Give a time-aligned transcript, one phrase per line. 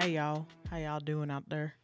[0.00, 1.74] Hey y'all, how y'all doing out there?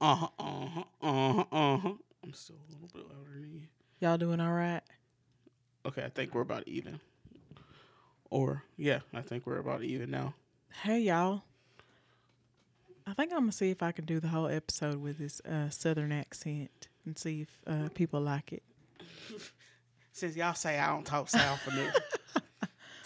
[0.00, 1.92] Uh huh, uh huh, uh huh, uh huh.
[2.22, 3.62] I'm still a little bit louder than you.
[3.98, 4.82] Y'all doing all right?
[5.84, 7.00] Okay, I think we're about even.
[8.30, 10.34] Or, yeah, I think we're about even now.
[10.84, 11.42] Hey y'all.
[13.04, 15.70] I think I'm gonna see if I can do the whole episode with this uh,
[15.70, 18.62] southern accent and see if uh, people like it.
[20.12, 21.96] Since y'all say I don't talk South enough,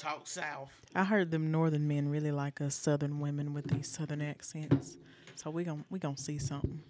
[0.07, 0.71] talk South.
[0.95, 4.97] I heard them northern men really like us southern women with these southern accents.
[5.35, 6.81] So we gon' we gonna see something.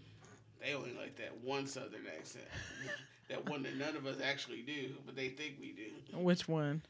[0.61, 2.45] They only like that one Southern accent.
[3.28, 6.19] that one that none of us actually do, but they think we do.
[6.19, 6.83] Which one?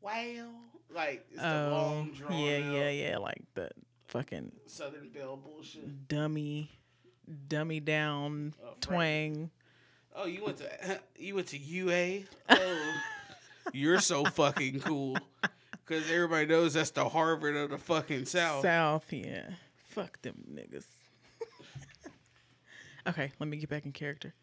[0.00, 0.50] Well,
[0.92, 3.70] like it's the Oh, long drawn yeah, yeah, yeah, like the
[4.08, 6.08] fucking Southern Belle bullshit.
[6.08, 6.70] dummy,
[7.48, 8.80] dummy down oh, Frank.
[8.80, 9.50] twang.
[10.16, 12.22] Oh, you went to you went to UA.
[12.48, 12.92] Oh,
[13.72, 15.16] you're so fucking cool.
[15.86, 18.62] Because everybody knows that's the Harvard of the fucking South.
[18.62, 19.50] South, yeah.
[19.88, 20.86] Fuck them niggas.
[23.08, 24.34] okay, let me get back in character.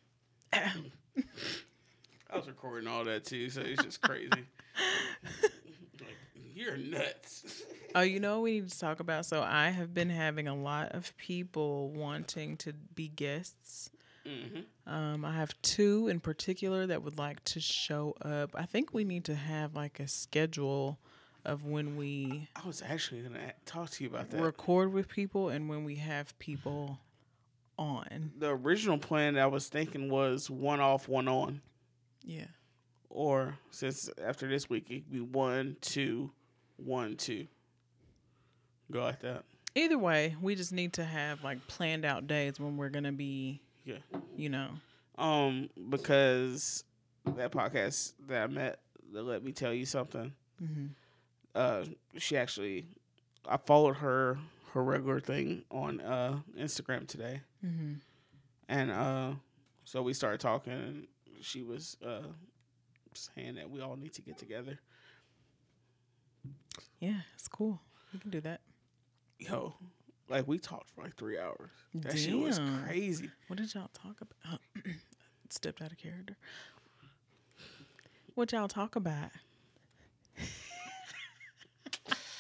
[0.54, 4.30] I was recording all that too, so it's just crazy.
[4.32, 6.18] like,
[6.54, 7.64] you're nuts.
[7.96, 9.26] Oh, you know what we need to talk about?
[9.26, 13.90] So I have been having a lot of people wanting to be guests.
[14.28, 18.52] Hmm Um, I have two in particular that would like to show up.
[18.56, 21.00] I think we need to have like a schedule
[21.46, 24.42] of when we I was actually gonna talk to you about that.
[24.42, 27.00] record with people and when we have people
[27.78, 28.32] on.
[28.38, 31.62] the original plan that I was thinking was one off, one on.
[32.24, 32.48] Yeah.
[33.10, 36.32] Or since after this week it could be one, two,
[36.76, 37.48] one, two.
[38.92, 39.44] Go like that.
[39.76, 43.62] Either way, we just need to have like planned out days when we're gonna be,
[43.88, 44.20] Yeah.
[44.36, 44.70] you know.
[45.18, 46.84] Um, because
[47.26, 48.80] that podcast that I met
[49.14, 50.34] that let me tell you something.
[50.62, 50.86] Mm-hmm.
[51.56, 51.86] Uh,
[52.18, 52.86] she actually,
[53.48, 54.38] I followed her
[54.74, 57.94] her regular thing on uh Instagram today, Mm-hmm.
[58.70, 59.32] and uh,
[59.86, 61.08] so we started talking, and
[61.42, 62.28] she was uh
[63.14, 64.80] saying that we all need to get together.
[67.00, 67.80] Yeah, it's cool.
[68.14, 68.62] We can do that.
[69.40, 69.76] Yo,
[70.30, 71.70] like we talked for like three hours.
[71.96, 73.30] That shit was crazy.
[73.48, 74.60] What did y'all talk about?
[74.76, 74.92] Uh,
[75.50, 76.36] stepped out of character.
[78.36, 79.32] What y'all talk about?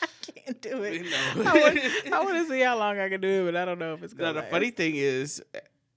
[0.01, 1.05] I can't do it.
[1.37, 4.03] I want, to see how long I can do it, but I don't know if
[4.03, 4.33] it's gonna.
[4.33, 5.41] Now, the funny thing is,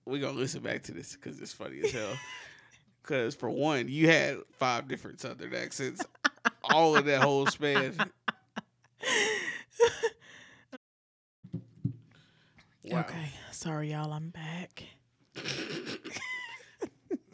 [0.06, 2.12] we're gonna listen back to this because it's funny as hell.
[3.02, 6.04] Because for one, you had five different Southern accents,
[6.62, 7.96] all of that whole span.
[12.90, 13.00] Wow.
[13.00, 14.82] Okay, sorry y'all, I'm back.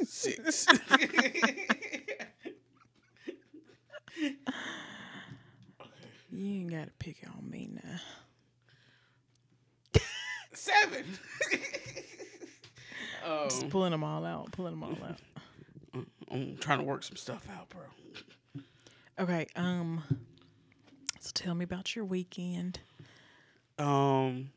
[0.04, 0.66] Six.
[6.32, 8.00] You ain't gotta pick on me now.
[10.52, 11.04] Seven.
[13.44, 16.04] Just um, pulling them all out, pulling them all out.
[16.30, 17.82] I'm trying to work some stuff out, bro.
[19.18, 20.02] Okay, um,
[21.20, 22.80] so tell me about your weekend.
[23.78, 24.50] Um,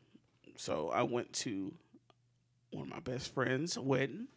[0.60, 1.72] so I went to
[2.70, 4.28] one of my best friends' wedding.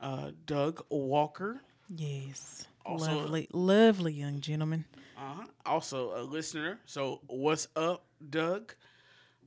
[0.00, 1.60] Uh, Doug Walker.
[1.88, 4.84] Yes, Also- lovely, lovely young gentleman.
[5.16, 5.46] Uh-huh.
[5.64, 6.80] Also a listener.
[6.84, 8.74] So what's up, Doug?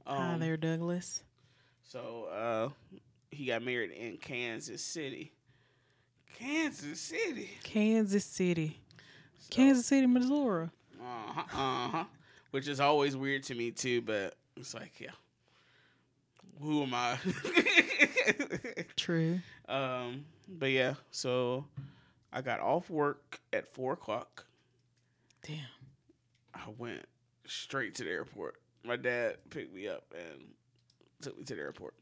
[0.08, 1.22] Hi Um, there, Douglas.
[1.84, 2.70] So uh,
[3.32, 5.34] he got married in Kansas City.
[6.40, 7.50] Kansas City.
[7.64, 8.80] Kansas City,
[9.40, 10.70] So, Kansas City, Missouri.
[11.02, 12.04] Uh-huh, uh-huh.
[12.52, 15.12] Which is always weird to me too, but it's like, yeah.
[16.62, 17.18] Who am I?
[18.96, 19.40] True.
[19.68, 21.66] um, but yeah, so
[22.32, 24.46] I got off work at four o'clock.
[25.46, 25.60] Damn.
[26.54, 27.06] I went
[27.46, 28.56] straight to the airport.
[28.84, 30.42] My dad picked me up and
[31.22, 31.94] took me to the airport.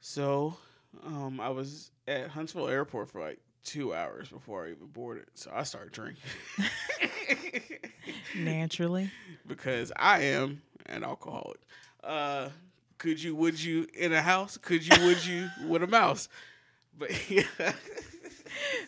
[0.00, 0.56] So,
[1.04, 5.26] um, I was at Huntsville Airport for like two hours before I even boarded.
[5.34, 6.22] So I started drinking
[8.36, 9.10] Naturally.
[9.46, 11.58] because I am an alcoholic.
[12.04, 12.50] Uh,
[12.98, 14.56] could you, would you in a house?
[14.56, 16.28] Could you, would you with a mouse?
[16.98, 17.42] But yeah.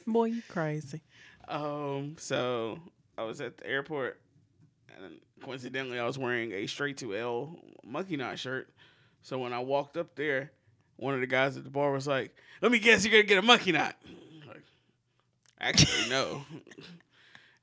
[0.06, 1.02] Boy, you crazy.
[1.46, 2.78] Um, so
[3.16, 4.20] I was at the airport,
[4.96, 8.70] and coincidentally, I was wearing a Straight to Ale monkey knot shirt.
[9.22, 10.52] So when I walked up there,
[10.96, 13.38] one of the guys at the bar was like, "Let me guess, you're gonna get
[13.38, 13.94] a Monkeynaut."
[14.46, 14.62] Like,
[15.60, 16.44] actually, no.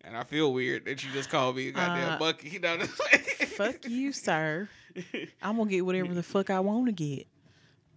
[0.06, 2.50] and I feel weird that you just called me a goddamn Uh, monkey.
[2.54, 4.69] You know, Fuck you, sir.
[5.42, 7.28] I'm gonna get whatever the fuck I want to get.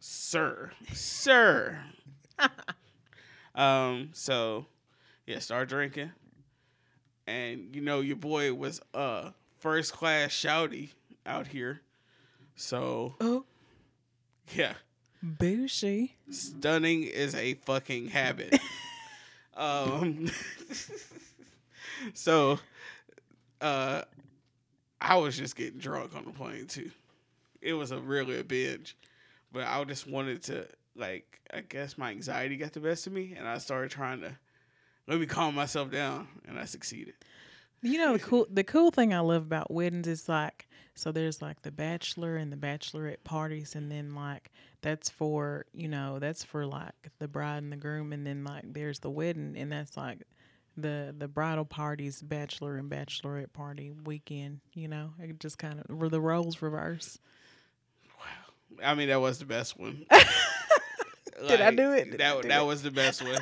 [0.01, 1.79] sir, sir.
[3.55, 4.11] um.
[4.13, 4.67] So,
[5.27, 6.13] yeah, start drinking,
[7.27, 10.91] and you know your boy was uh first class shouty
[11.27, 11.81] out here.
[12.57, 13.45] So Oh,
[14.55, 14.75] yeah,
[15.23, 16.17] bushy.
[16.31, 18.59] stunning is a fucking habit.
[19.57, 20.31] um.
[22.15, 22.59] so,
[23.61, 24.03] uh,
[25.01, 26.91] I was just getting drunk on the plane too.
[27.61, 28.97] It was a really a binge,
[29.53, 31.41] but I just wanted to like.
[31.53, 34.37] I guess my anxiety got the best of me, and I started trying to
[35.07, 37.15] let me calm myself down, and I succeeded.
[37.81, 41.41] You know the cool the cool thing I love about weddings is like so there's
[41.41, 44.51] like the bachelor and the bachelorette parties and then like
[44.83, 48.65] that's for you know that's for like the bride and the groom and then like
[48.73, 50.23] there's the wedding and that's like
[50.81, 55.97] the the bridal parties, bachelor and bachelorette party weekend you know it just kind of
[55.97, 57.19] were the roles reverse
[58.21, 60.05] Wow, I mean, that was the best one.
[61.49, 62.11] Did I do it?
[62.11, 62.67] Did that do that it?
[62.67, 63.39] was the best one.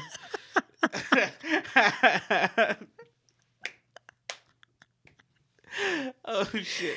[6.24, 6.96] oh shit.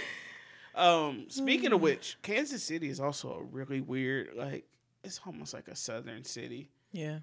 [0.76, 4.66] Um, speaking of which, Kansas City is also a really weird, like
[5.04, 6.70] it's almost like a southern city.
[6.92, 7.20] yeah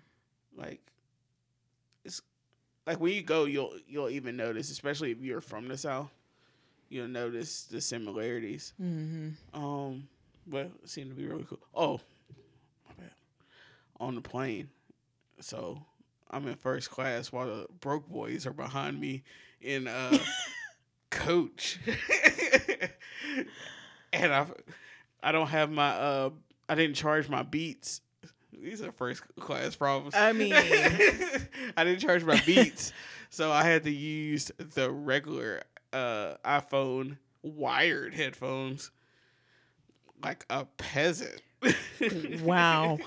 [0.57, 0.81] Like
[2.87, 6.11] like when you go, you'll you'll even notice, especially if you're from the south,
[6.89, 8.73] you'll notice the similarities.
[8.81, 9.61] mm-hmm.
[9.61, 10.09] Um,
[10.47, 11.59] but it seemed to be really cool.
[11.75, 12.01] Oh,
[12.87, 13.11] my bad.
[13.99, 14.69] On the plane,
[15.41, 15.83] so
[16.31, 19.25] I'm in first class while the broke boys are behind me
[19.61, 20.17] in uh
[21.11, 21.81] coach,
[24.13, 24.47] and I
[25.23, 26.31] I don't have my uh
[26.69, 28.01] I didn't charge my beats.
[28.61, 30.15] These are first class problems.
[30.17, 30.53] I mean-
[31.77, 32.93] I didn't charge my beats,
[33.31, 35.63] so I had to use the regular
[35.93, 38.91] uh iPhone wired headphones
[40.23, 41.41] like a peasant.
[42.43, 42.99] wow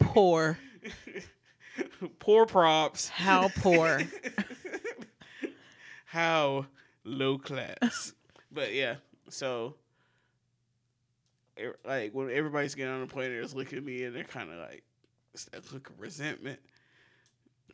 [0.00, 0.58] poor
[2.18, 3.08] Poor props.
[3.08, 4.00] how poor
[6.06, 6.66] How
[7.04, 8.12] low class.
[8.50, 8.96] but yeah,
[9.30, 9.74] so
[11.84, 14.50] like when everybody's getting on the plane, they're just looking at me and they're kind
[14.50, 14.82] of like
[15.34, 16.60] it's that look of resentment.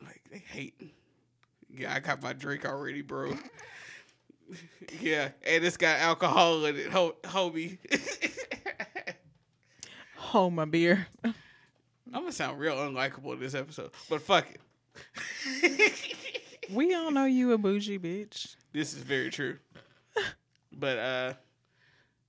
[0.01, 0.81] Like they hate.
[1.69, 3.33] Yeah, I got my drink already, bro.
[5.01, 7.77] yeah, and it's got alcohol in it, ho- homie.
[10.33, 11.33] oh my beer I'm
[12.11, 15.93] gonna sound real unlikable in this episode, but fuck it.
[16.71, 19.57] we all know you a bougie bitch This is very true.
[20.71, 21.33] but uh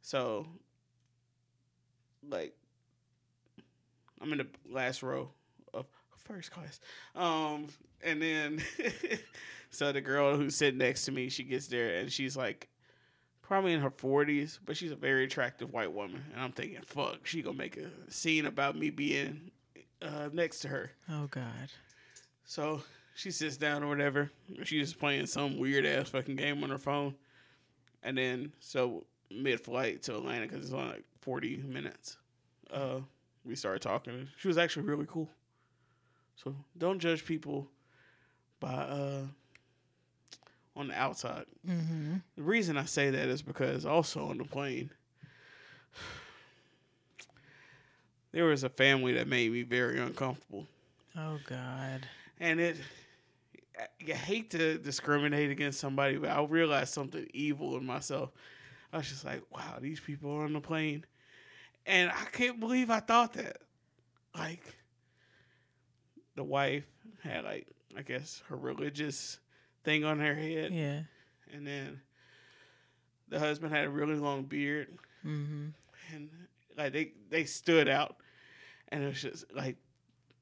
[0.02, 0.46] so
[2.28, 2.54] like
[4.20, 5.30] I'm in the last row
[5.72, 5.86] of
[6.18, 6.80] first class.
[7.14, 7.68] Um
[8.02, 8.62] and then
[9.70, 12.68] so the girl who's sitting next to me, she gets there and she's like
[13.42, 16.22] probably in her 40s, but she's a very attractive white woman.
[16.32, 19.50] And I'm thinking, fuck, she gonna make a scene about me being
[20.02, 20.92] uh, next to her.
[21.10, 21.70] oh god
[22.44, 22.82] So
[23.14, 24.30] she sits down or whatever.
[24.62, 27.16] She's just playing some weird ass fucking game on her phone.
[28.02, 32.16] And then, so mid flight to Atlanta, because it's like 40 minutes,
[32.72, 33.00] uh,
[33.44, 34.28] we started talking.
[34.38, 35.28] She was actually really cool.
[36.36, 37.68] So don't judge people
[38.60, 39.22] by, uh,
[40.76, 41.44] on the outside.
[41.66, 42.16] mm-hmm.
[42.36, 44.90] The reason I say that is because also on the plane,
[48.32, 50.66] there was a family that made me very uncomfortable.
[51.16, 52.06] oh god
[52.38, 52.76] and it
[53.98, 58.30] you hate to discriminate against somebody but i realized something evil in myself
[58.92, 61.04] i was just like wow these people are on the plane
[61.90, 63.58] and i can't believe i thought that.
[64.36, 64.62] Like
[66.36, 66.86] the wife
[67.22, 67.66] had like
[67.96, 69.40] i guess her religious
[69.82, 70.72] thing on her head.
[70.72, 71.00] Yeah.
[71.52, 72.00] And then
[73.28, 74.88] the husband had a really long beard.
[75.26, 75.68] Mm-hmm.
[76.14, 76.30] and
[76.76, 78.16] like they they stood out.
[78.88, 79.76] And it was just like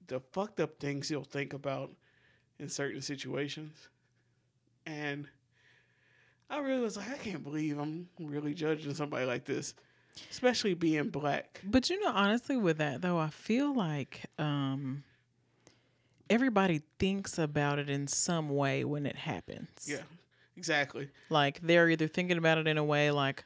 [0.07, 1.91] the fucked up things you'll think about
[2.59, 3.89] in certain situations.
[4.87, 5.29] And
[6.51, 9.75] i really was like i can't believe i'm really judging somebody like this
[10.31, 15.05] especially being black But you know, honestly, with that though, I feel like um,
[16.31, 19.69] everybody thinks about it in some way when it happens.
[19.87, 20.03] yeah
[20.57, 23.45] exactly Like they're either thinking about it in a way like,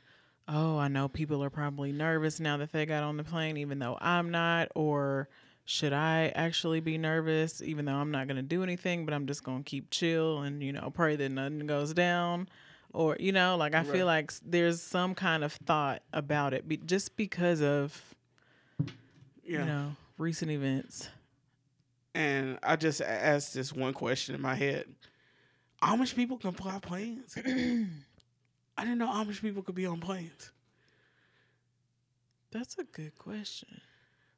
[0.48, 3.78] oh, I know people are probably nervous now that they got on the plane, even
[3.78, 5.28] though I'm not, or
[5.64, 9.26] should I actually be nervous, even though I'm not going to do anything, but I'm
[9.26, 12.48] just going to keep chill and, you know, pray that nothing goes down?
[12.94, 13.86] Or, you know, like I Right.
[13.90, 18.14] feel like there's some kind of thought about it be- just because of,
[19.42, 19.60] Yeah.
[19.60, 21.08] you know, recent events.
[22.14, 24.94] And I just asked this one question in my head:
[25.80, 27.34] Amish people can fly planes?
[28.76, 30.50] I didn't know Amish people could be on planes
[32.50, 33.80] That's a good question.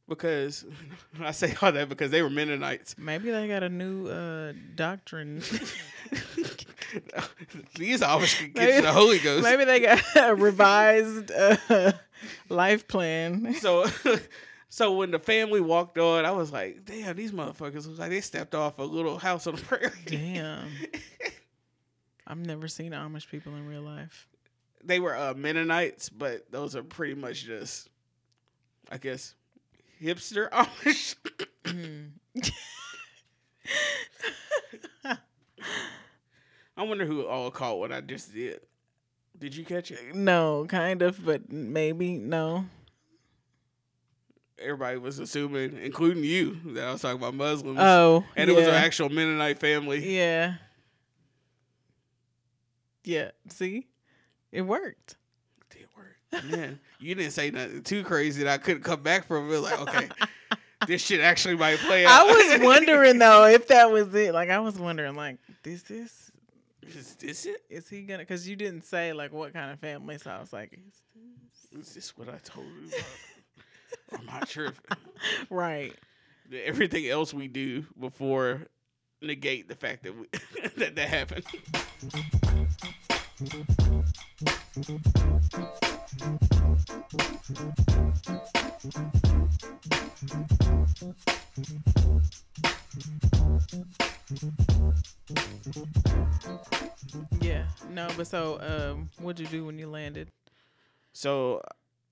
[0.08, 0.64] Because
[1.20, 2.96] I say all that because they were Mennonites.
[2.98, 5.42] Maybe they got a new uh, doctrine.
[7.76, 9.42] These Amish can get Maybe- the Holy Ghost.
[9.44, 11.92] Maybe they got a revised uh,
[12.48, 13.54] life plan.
[13.54, 13.86] So,
[14.68, 18.20] so when the family walked on, I was like, "Damn, these motherfuckers look like they
[18.20, 20.68] stepped off a little house on the prairie." Damn.
[22.26, 24.28] I've never seen Amish people in real life.
[24.82, 27.88] they were uh, Mennonites, but those are pretty much just,
[28.90, 29.34] I guess,
[30.04, 31.16] hipster oh, Amish.
[31.64, 32.10] Mm.
[36.76, 38.60] I wonder who all caught what I just did.
[39.38, 40.14] Did you catch it?
[40.14, 42.66] No, kind of, but maybe no.
[44.58, 47.78] Everybody was assuming, including you, that I was talking about Muslims.
[47.80, 50.16] Oh, and it was an actual Mennonite family.
[50.16, 50.54] Yeah.
[53.02, 53.30] Yeah.
[53.48, 53.88] See,
[54.52, 55.16] it worked.
[55.70, 56.44] Did work.
[56.44, 59.52] Man, you didn't say nothing too crazy that I couldn't come back from.
[59.52, 60.08] It like, okay,
[60.86, 62.22] this shit actually might play out.
[62.22, 64.32] I was wondering though if that was it.
[64.32, 66.32] Like I was wondering, like, this is
[66.82, 67.62] is this it?
[67.68, 68.20] is he gonna?
[68.20, 71.94] Because you didn't say like what kind of family, so I was like, is Is
[71.94, 74.20] this what I told you about?
[74.20, 74.80] I'm not sure if
[75.50, 75.92] right.
[76.64, 78.68] everything else we do before
[79.20, 80.26] negate the fact that we,
[80.76, 81.44] that that happened.
[97.40, 97.64] Yeah.
[97.90, 100.28] No, but so um, what'd you do when you landed?
[101.12, 101.62] So,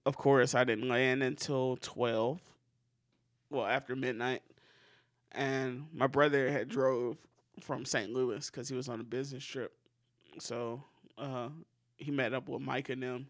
[0.07, 2.41] of course, I didn't land until 12.
[3.51, 4.43] Well, after midnight.
[5.33, 7.17] And my brother had drove
[7.61, 8.13] from St.
[8.13, 9.73] Louis because he was on a business trip.
[10.39, 10.85] So,
[11.19, 11.49] uh,
[11.97, 13.27] he met up with Mike and them.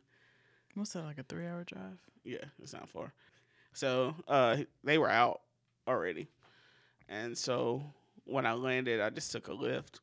[0.74, 1.98] What's that like a three-hour drive?
[2.24, 3.12] Yeah, it's not far.
[3.74, 5.40] So, uh, they were out
[5.88, 6.28] already.
[7.08, 7.82] And so,
[8.24, 10.00] when I landed, I just took a Lyft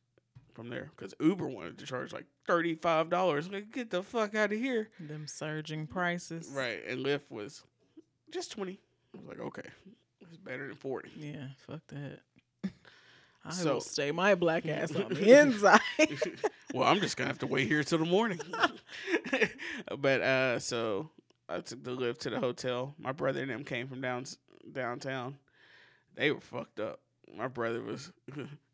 [0.54, 3.52] from there because Uber wanted to charge like $35.
[3.52, 4.90] Like, get the fuck out of here.
[5.00, 6.48] Them surging prices.
[6.54, 7.62] Right, and Lyft was
[8.30, 8.78] just twenty.
[9.14, 9.68] I was like, okay,
[10.20, 11.10] it's better than forty.
[11.16, 11.46] Yeah.
[11.66, 12.20] Fuck that.
[13.44, 15.80] I So- will stay my black ass on the inside.
[16.74, 18.40] well, I'm just gonna have to wait here till the morning.
[19.98, 21.10] but uh, so
[21.48, 22.94] I took the Lyft to the hotel.
[22.98, 24.24] My brother and them came from down
[24.70, 25.36] downtown.
[26.14, 27.00] They were fucked up.
[27.36, 28.12] My brother was.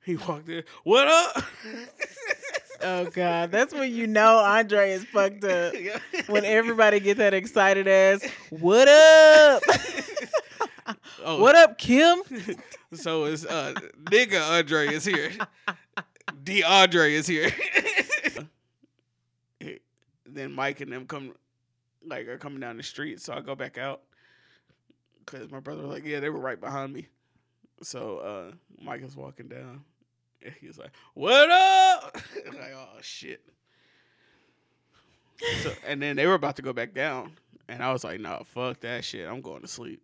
[0.05, 0.63] He walked in.
[0.85, 1.45] What up?
[2.83, 5.75] oh God, that's when you know Andre is fucked up.
[6.29, 9.63] When everybody get that excited ass, what up?
[11.25, 12.21] Oh, what up, Kim?
[12.95, 15.33] So it's uh nigga Andre is here.
[16.45, 17.53] DeAndre is here.
[20.27, 21.35] then Mike and them come
[22.07, 24.03] like are coming down the street, so I go back out
[25.19, 27.09] because my brother was like, yeah, they were right behind me.
[27.83, 29.85] So uh Mike is walking down.
[30.43, 32.15] And he's like, "What up?"
[32.47, 33.43] like, oh shit.
[35.63, 37.33] So and then they were about to go back down,
[37.69, 39.29] and I was like, "No, fuck that shit.
[39.29, 40.03] I'm going to sleep."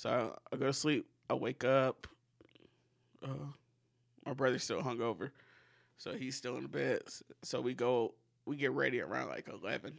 [0.00, 0.08] So
[0.50, 1.06] I, I go to sleep.
[1.28, 2.06] I wake up.
[3.22, 3.52] Uh,
[4.24, 5.30] my brother's still hungover,
[5.98, 7.02] so he's still in the bed.
[7.42, 8.14] So we go.
[8.46, 9.98] We get ready around like eleven,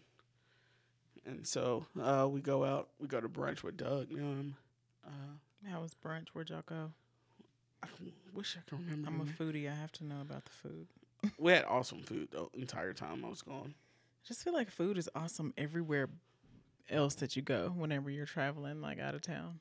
[1.24, 2.90] and so uh, we go out.
[3.00, 4.12] We go to brunch with Doug.
[4.14, 4.56] Um,
[5.06, 6.30] uh, How was brunch?
[6.34, 6.92] Where'd y'all go?
[7.84, 7.88] I
[8.34, 9.08] wish I could remember.
[9.08, 9.72] I'm a foodie.
[9.72, 10.88] I have to know about the food.
[11.38, 13.76] We had awesome food the entire time I was gone.
[13.76, 16.10] I just feel like food is awesome everywhere
[16.90, 19.60] else that you go whenever you're traveling, like out of town.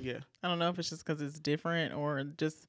[0.00, 2.66] Yeah, I don't know if it's just because it's different or just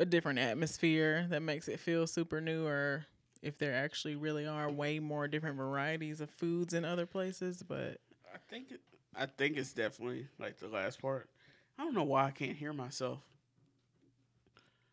[0.00, 3.06] a different atmosphere that makes it feel super new, or
[3.42, 7.62] if there actually really are way more different varieties of foods in other places.
[7.66, 7.98] But
[8.34, 8.80] I think it,
[9.16, 11.28] I think it's definitely like the last part.
[11.78, 13.20] I don't know why I can't hear myself.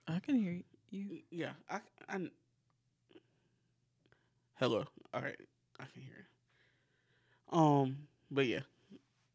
[0.08, 1.22] I can hear you.
[1.30, 2.30] Yeah, I, I.
[4.56, 4.86] Hello.
[5.14, 5.40] All right,
[5.80, 6.28] I can hear
[7.52, 7.58] you.
[7.58, 8.62] Um, but yeah,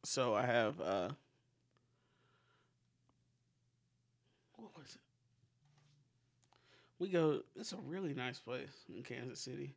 [0.05, 1.11] so I have uh.
[4.57, 5.01] What was it?
[7.05, 7.41] We go.
[7.57, 9.75] It's a really nice place in Kansas City.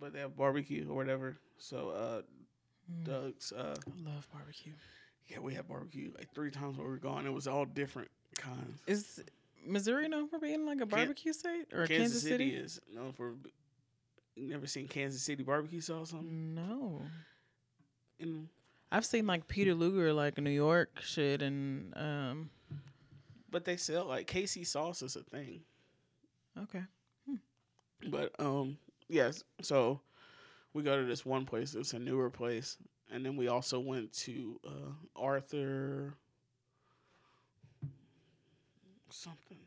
[0.00, 1.36] but they have barbecue or whatever.
[1.58, 2.22] So uh,
[2.90, 3.04] Mm.
[3.04, 3.52] Doug's.
[3.52, 4.72] Uh, I love barbecue.
[5.28, 7.26] yeah, we had barbecue like three times when we were gone.
[7.26, 8.08] It was all different
[8.38, 8.80] kinds.
[8.86, 9.22] Is
[9.66, 12.56] Missouri known for being like a barbecue state or Kansas, Kansas, City, City?
[12.56, 13.34] is known for.
[14.38, 16.14] Never seen Kansas City barbecue sauce?
[16.22, 17.02] No.
[18.20, 18.48] And,
[18.90, 22.50] I've seen like Peter Luger, like New York shit, and um.
[23.50, 25.60] But they sell like KC sauce is a thing.
[26.62, 26.82] Okay.
[28.10, 28.78] But um,
[29.08, 29.42] yes.
[29.60, 30.00] So
[30.72, 31.74] we go to this one place.
[31.74, 32.76] It's a newer place,
[33.12, 36.14] and then we also went to uh, Arthur
[39.10, 39.58] something.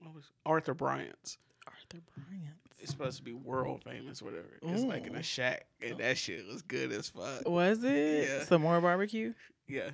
[0.00, 1.38] What was Arthur Bryant's?
[1.66, 2.56] Arthur Bryant.
[2.80, 4.58] It's supposed to be world famous, whatever.
[4.62, 7.48] It's like in a shack, and that shit was good as fuck.
[7.48, 8.44] Was it Yeah.
[8.44, 9.32] some more barbecue?
[9.66, 9.90] Yeah,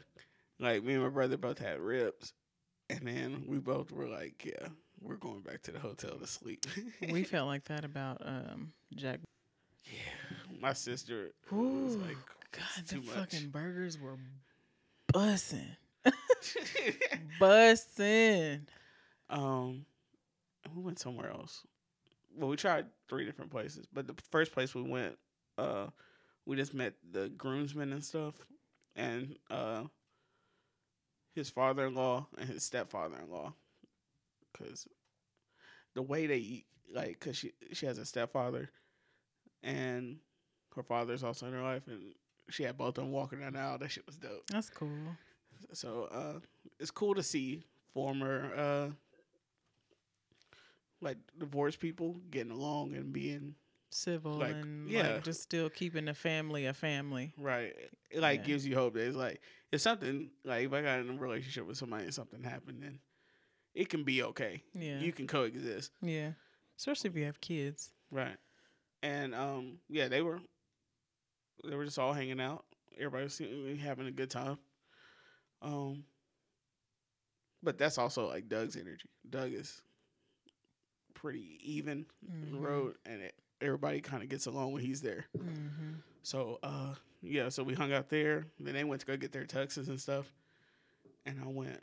[0.61, 2.33] like me and my brother both had ribs,
[2.89, 4.69] and then we both were like, "Yeah,
[5.01, 6.67] we're going back to the hotel to sleep."
[7.11, 9.21] we felt like that about um Jack.
[9.87, 12.17] yeah, my sister was Ooh, like,
[12.53, 14.19] God, the much." fucking burgers were
[15.13, 15.77] bussing,
[17.41, 18.61] bussing.
[19.29, 19.85] um,
[20.75, 21.65] we went somewhere else.
[22.37, 25.17] Well, we tried three different places, but the first place we went,
[25.59, 25.87] uh,
[26.47, 28.35] we just met the groomsmen and stuff,
[28.95, 29.85] and uh,
[31.33, 33.53] his father-in-law and his stepfather-in-law,
[34.53, 34.87] because
[35.95, 38.71] the way they eat, like, cause she she has a stepfather,
[39.63, 40.19] and
[40.75, 42.15] her father's also in her life, and
[42.49, 43.79] she had both of them walking down the aisle.
[43.79, 44.47] That shit was dope.
[44.51, 45.17] That's cool.
[45.73, 46.41] So uh,
[46.79, 48.89] it's cool to see former uh,
[51.01, 53.55] like divorced people getting along and being
[53.91, 55.15] Civil Like, and yeah.
[55.15, 57.33] like just still keeping the family a family.
[57.37, 57.75] right.
[58.11, 58.47] It like Yeah.
[58.47, 59.41] gives you hope that it's like
[59.73, 63.01] if something like if I got in a relationship with somebody and something happened, then
[63.75, 64.63] it can be okay.
[64.75, 66.33] Yeah, You can coexist, yeah.
[66.79, 67.93] Especially if you have kids.
[68.11, 68.37] right?
[69.03, 70.41] And um, yeah, they were
[71.69, 72.65] they were just all hanging out.
[72.97, 73.41] Everybody was
[73.81, 74.59] having a good time.
[75.63, 76.05] Um,
[77.63, 79.09] but that's also like Doug's energy.
[79.29, 79.83] Doug is
[81.15, 82.61] pretty even Mhm.
[82.61, 85.27] road, and it, everybody kind of gets along when he's there.
[85.37, 85.95] Mm-hmm.
[86.23, 88.47] So, uh, yeah, so we hung out there.
[88.59, 90.33] Then they went to go get their tuxes and stuff,
[91.27, 91.81] and I went.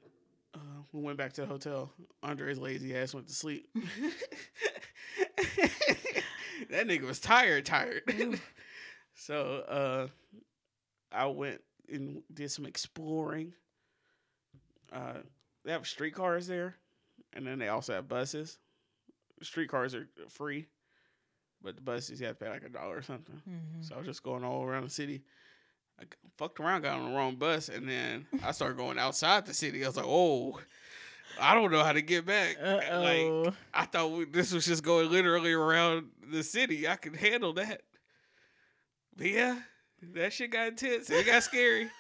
[0.54, 1.92] Uh, we went back to the hotel.
[2.24, 3.68] Andre's lazy ass went to sleep.
[6.70, 8.04] that nigga was tired, tired.
[9.20, 10.08] So, uh,
[11.12, 11.62] I went
[11.92, 13.54] and did some exploring.
[14.94, 15.22] Uh,
[15.66, 16.76] they have streetcars there,
[17.34, 18.60] and then they also have buses.
[19.42, 20.68] Streetcars are free,
[21.62, 23.36] but the buses you have to pay like a dollar or something.
[23.36, 23.82] Mm-hmm.
[23.82, 25.24] So I was just going all around the city.
[26.00, 26.04] I
[26.38, 29.84] fucked around, got on the wrong bus, and then I started going outside the city.
[29.84, 30.60] I was like, oh,
[31.40, 32.58] I don't know how to get back.
[32.62, 33.54] Uh Like.
[33.74, 36.88] I thought we, this was just going literally around the city.
[36.88, 37.82] I could handle that.
[39.16, 39.60] But yeah,
[40.14, 41.10] that shit got intense.
[41.10, 41.90] It got scary.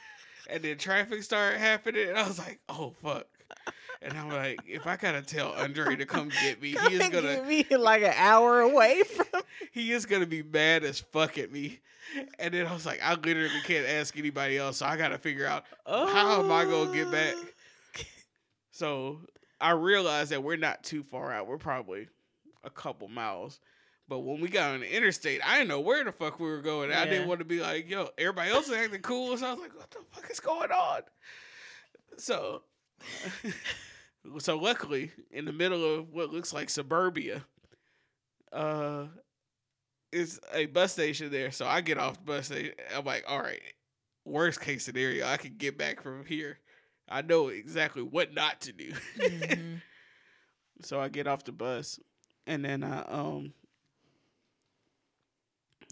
[0.49, 3.27] And then traffic started happening, and I was like, oh, fuck.
[4.01, 7.43] And I'm like, if I gotta tell Andre to come get me, he is gonna
[7.47, 9.41] be like an hour away from.
[9.71, 11.79] he is gonna be mad as fuck at me.
[12.39, 15.45] And then I was like, I literally can't ask anybody else, so I gotta figure
[15.45, 17.35] out how am I gonna get back.
[17.35, 18.03] Oh.
[18.71, 19.19] So
[19.59, 21.47] I realized that we're not too far out.
[21.47, 22.07] We're probably
[22.63, 23.59] a couple miles.
[24.09, 26.61] But when we got on the interstate, I didn't know where the fuck we were
[26.61, 26.93] going.
[26.93, 29.35] I didn't want to be like, yo, everybody else is acting cool.
[29.35, 31.01] So I was like, what the fuck is going on?
[32.17, 32.61] So,
[34.39, 37.45] so luckily, in the middle of what looks like suburbia,
[38.51, 39.07] uh,
[40.11, 41.51] is a bus station there.
[41.51, 42.73] So I get off the bus station.
[42.95, 43.61] I'm like, all right,
[44.25, 46.59] worst case scenario, I can get back from here.
[47.09, 48.91] I know exactly what not to do.
[49.19, 49.81] Mhm.
[50.81, 51.99] So I get off the bus,
[52.45, 53.53] and then I um.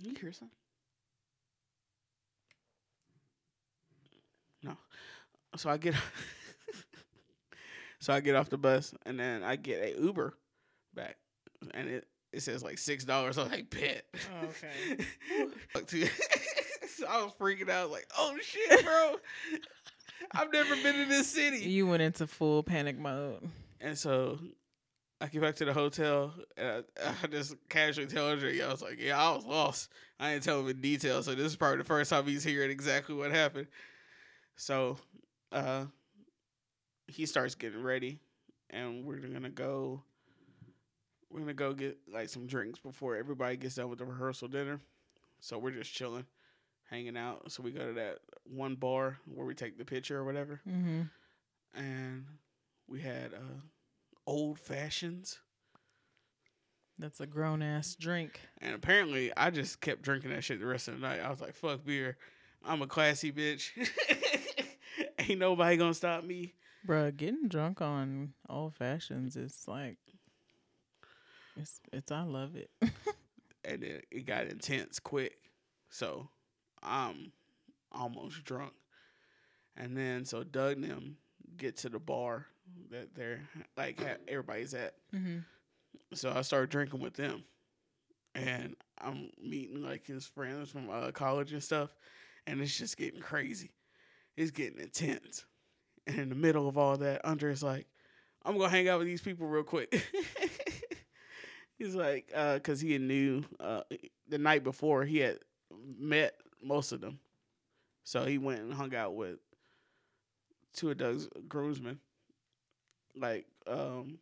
[0.01, 0.55] You hear something?
[4.63, 4.77] No.
[5.57, 5.95] So I get.
[8.05, 10.37] so I get off the bus, and then I get a Uber
[10.93, 11.15] back,
[11.73, 13.39] and it it says like six dollars.
[13.39, 14.05] I was like, bet.
[14.31, 14.47] Oh,
[15.79, 16.09] okay.
[16.95, 19.15] So I was freaking out, like, oh shit, bro.
[20.31, 21.57] I've never been in this city.
[21.57, 23.49] You went into full panic mode.
[23.81, 24.39] And so
[25.19, 28.81] I get back to the hotel and I, I just casually tell Andre, I was
[28.81, 29.89] like, yeah, I was lost.
[30.17, 31.21] I didn't tell him in detail.
[31.21, 33.67] So this is probably the first time he's hearing exactly what happened.
[34.55, 34.97] So
[35.51, 35.85] uh,
[37.07, 38.19] he starts getting ready
[38.69, 40.03] and we're gonna go
[41.29, 44.79] we're gonna go get like some drinks before everybody gets done with the rehearsal dinner.
[45.39, 46.25] So we're just chilling,
[46.89, 47.51] hanging out.
[47.51, 51.01] So we go to that one bar where we take the picture or whatever Mm-hmm.
[51.75, 52.25] and
[52.87, 53.59] we had uh,
[54.25, 55.39] old fashions.
[56.97, 58.39] That's a grown ass drink.
[58.59, 61.19] And apparently, I just kept drinking that shit the rest of the night.
[61.19, 62.17] I was like, "Fuck beer,
[62.63, 63.71] I'm a classy bitch.
[65.19, 66.53] Ain't nobody gonna stop me."
[66.85, 69.97] Bruh, getting drunk on old fashions is like
[71.57, 72.69] it's it's I love it.
[73.65, 75.37] and then it got intense quick.
[75.89, 76.29] So
[76.83, 77.31] I'm
[77.91, 78.73] almost drunk.
[79.77, 81.17] And then so Doug and them
[81.57, 82.45] get to the bar
[82.91, 83.41] that they're
[83.77, 84.95] like everybody's at.
[85.13, 85.39] mm-hmm.
[86.13, 87.43] So I started drinking with them.
[88.35, 91.95] And I'm meeting like his friends from uh, college and stuff.
[92.45, 93.71] And it's just getting crazy.
[94.35, 95.45] It's getting intense.
[96.07, 97.87] And in the middle of all that, Andre's like,
[98.43, 100.03] I'm to hang out with these people real quick.
[101.77, 103.81] He's like, uh, cause he knew uh,
[104.29, 105.39] the night before he had
[105.99, 107.19] met most of them,
[108.03, 109.39] so he went and hung out with
[110.73, 111.99] two of Doug's groomsmen.
[113.15, 114.19] Like, um,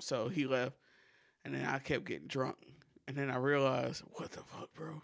[0.00, 0.76] so he left,
[1.44, 2.56] and then I kept getting drunk,
[3.06, 5.02] and then I realized, what the fuck, bro?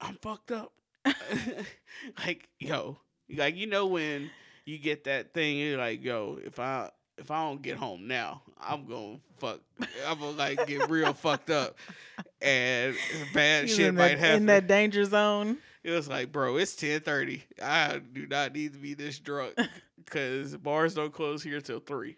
[0.00, 0.72] I'm fucked up.
[2.18, 2.98] like, yo,
[3.36, 4.30] like you know when
[4.64, 8.42] you get that thing, you're like, yo, if I if I don't get home now,
[8.60, 9.60] I'm gonna fuck.
[10.06, 11.76] I'm gonna like get real fucked up,
[12.40, 12.94] and
[13.34, 14.36] bad He's shit might that, happen.
[14.36, 15.58] in that danger zone.
[15.84, 17.44] It was like, bro, it's ten thirty.
[17.62, 19.54] I do not need to be this drunk
[20.04, 22.16] because bars don't close here till three.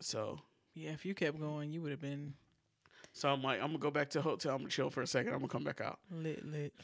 [0.00, 0.40] So,
[0.74, 2.34] Yeah, if you kept going, you would have been
[3.12, 4.52] so I'm like, I'm gonna go back to the hotel.
[4.52, 5.32] I'm gonna chill for a second.
[5.32, 5.98] I'm gonna come back out.
[6.10, 6.74] lit lit.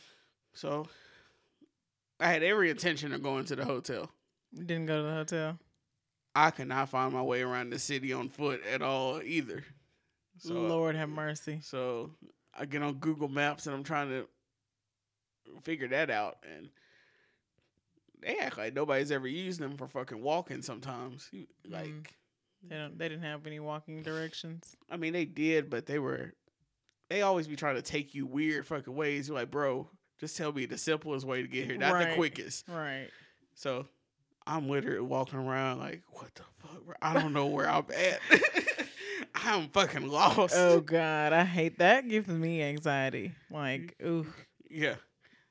[0.55, 0.87] So,
[2.21, 4.11] I had every intention of going to the hotel.
[4.53, 5.59] You didn't go to the hotel.
[6.35, 9.65] I could not find my way around the city on foot at all either.
[10.39, 11.61] So, Lord have mercy.
[11.63, 12.11] So
[12.57, 14.27] I get on Google Maps and I'm trying to
[15.63, 16.71] figure that out, and
[18.23, 20.63] they act like nobody's ever used them for fucking walking.
[20.63, 21.31] Sometimes,
[21.69, 22.69] like, Mm.
[22.69, 22.99] They don't.
[22.99, 24.77] They didn't have any walking directions.
[24.89, 26.33] I mean, they did, but they were.
[27.11, 29.29] They always be trying to take you weird fucking ways.
[29.29, 32.69] You're like, bro, just tell me the simplest way to get here, not the quickest.
[32.69, 33.09] Right.
[33.55, 33.87] So
[34.47, 36.85] I'm literally walking around like, what the fuck?
[36.85, 36.95] bro?
[37.01, 38.21] I don't know where I'm at.
[39.35, 40.55] I'm fucking lost.
[40.57, 42.09] Oh God, I hate that.
[42.09, 43.33] Gives me anxiety.
[43.51, 44.27] Like, ooh,
[44.71, 44.97] yeah.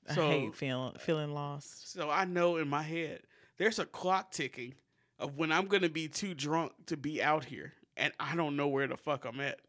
[0.10, 1.91] I hate feeling feeling lost.
[1.91, 3.21] So I know in my head
[3.58, 4.74] there's a clock ticking
[5.19, 8.67] of when I'm gonna be too drunk to be out here, and I don't know
[8.67, 9.60] where the fuck I'm at.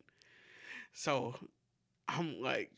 [0.93, 1.35] So
[2.09, 2.71] I'm like,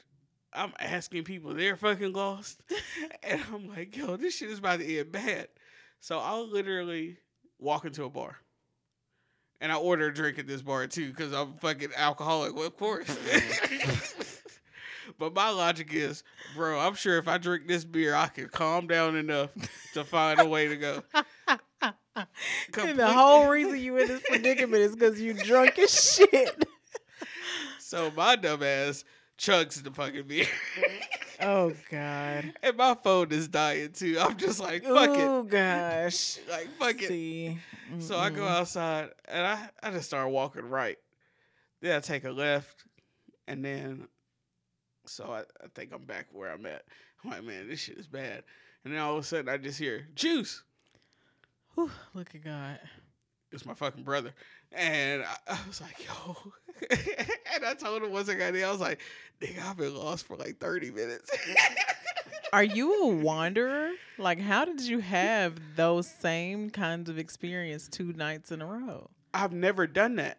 [0.54, 2.60] I'm asking people they're fucking lost,
[3.22, 5.48] and I'm like, yo, this shit is about to end bad.
[6.00, 7.18] So I'll literally
[7.58, 8.36] walk into a bar.
[9.60, 12.76] And I order a drink at this bar too, because I'm fucking alcoholic, well, of
[12.76, 13.08] course.
[15.18, 16.22] but my logic is,
[16.54, 19.50] bro, I'm sure if I drink this beer, I can calm down enough
[19.94, 21.02] to find a way to go.
[22.78, 26.64] And the whole reason you in this predicament is because you drunk as shit.
[27.80, 29.04] So my dumb ass
[29.38, 30.44] chugs the fucking beer.
[30.44, 31.14] Mm-hmm.
[31.40, 32.54] Oh God.
[32.62, 34.16] and my phone is dying too.
[34.18, 35.20] I'm just like, fuck it.
[35.20, 36.38] Oh gosh.
[36.50, 37.08] Like, fuck it.
[37.08, 37.58] See.
[37.98, 40.98] So I go outside and I, I just start walking right.
[41.80, 42.84] Then I take a left
[43.46, 44.08] and then
[45.06, 46.84] so I, I think I'm back where I'm at.
[47.22, 48.44] I'm like, man, this shit is bad.
[48.84, 50.62] And then all of a sudden I just hear juice.
[51.74, 52.78] Whew, look at God.
[53.52, 54.32] It's my fucking brother.
[54.74, 56.36] And I, I was like, yo.
[57.54, 59.00] and I told him once I got there, I was like,
[59.40, 61.30] nigga, I've been lost for like 30 minutes.
[62.52, 63.90] Are you a wanderer?
[64.16, 69.10] Like, how did you have those same kinds of experience two nights in a row?
[69.32, 70.38] I've never done that.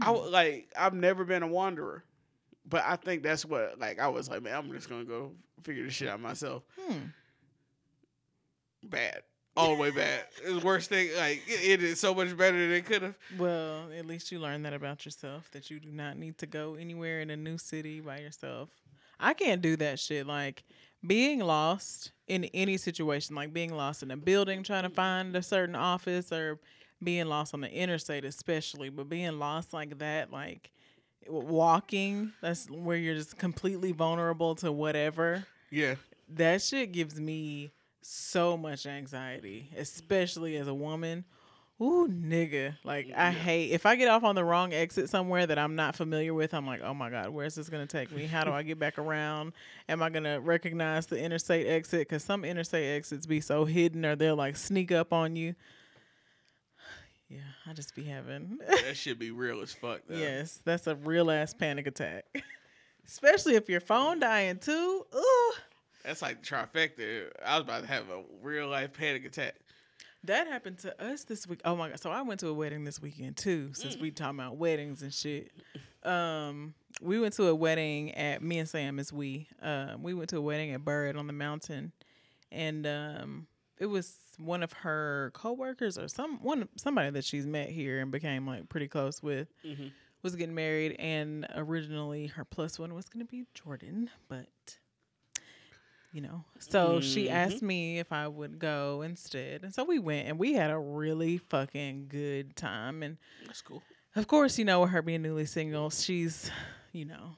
[0.00, 2.04] I like I've never been a wanderer,
[2.68, 5.32] but I think that's what like I was like, man, I'm just gonna go
[5.62, 6.64] figure this shit out myself.
[6.78, 6.98] Hmm.
[8.82, 9.22] Bad,
[9.56, 10.30] Oh, all the way back.
[10.44, 11.08] It's worst thing.
[11.16, 13.14] Like it, it is so much better than it could have.
[13.38, 16.74] Well, at least you learned that about yourself that you do not need to go
[16.74, 18.68] anywhere in a new city by yourself.
[19.18, 20.26] I can't do that shit.
[20.26, 20.64] Like
[21.06, 25.42] being lost in any situation, like being lost in a building trying to find a
[25.42, 26.58] certain office or
[27.02, 30.70] being lost on the interstate, especially, but being lost like that, like
[31.28, 35.46] walking, that's where you're just completely vulnerable to whatever.
[35.70, 35.96] Yeah,
[36.28, 37.70] That shit gives me
[38.08, 41.24] so much anxiety, especially as a woman.
[41.80, 42.74] Ooh, nigga.
[42.84, 45.94] Like, I hate if I get off on the wrong exit somewhere that I'm not
[45.94, 48.26] familiar with, I'm like, oh my God, where's this going to take me?
[48.26, 49.52] How do I get back around?
[49.88, 52.08] Am I going to recognize the interstate exit?
[52.08, 55.54] Because some interstate exits be so hidden or they'll like sneak up on you.
[57.28, 58.60] Yeah, I just be having.
[58.68, 60.02] that should be real as fuck.
[60.08, 60.16] Though.
[60.16, 62.24] yes, that's a real ass panic attack.
[63.04, 65.04] Especially if your phone dying too.
[65.12, 65.52] Ooh.
[66.06, 67.30] That's like trifecta.
[67.44, 69.56] I was about to have a real life panic attack.
[70.22, 71.60] That happened to us this week.
[71.64, 72.00] Oh my god!
[72.00, 73.70] So I went to a wedding this weekend too.
[73.74, 75.50] Since we talking about weddings and shit,
[76.04, 79.48] um, we went to a wedding at me and Sam as we.
[79.60, 81.92] Um, we went to a wedding at Burritt on the mountain,
[82.52, 83.46] and um,
[83.78, 88.12] it was one of her coworkers or some one somebody that she's met here and
[88.12, 89.48] became like pretty close with.
[89.64, 89.88] Mm-hmm.
[90.22, 94.78] Was getting married, and originally her plus one was going to be Jordan, but
[96.16, 96.44] you know.
[96.58, 97.30] So she Mhm.
[97.32, 99.62] asked me if I would go instead.
[99.62, 103.02] And so we went and we had a really fucking good time.
[103.02, 103.82] And That's cool.
[104.14, 106.50] of course, you know, with her being newly single, she's,
[106.92, 107.36] you know,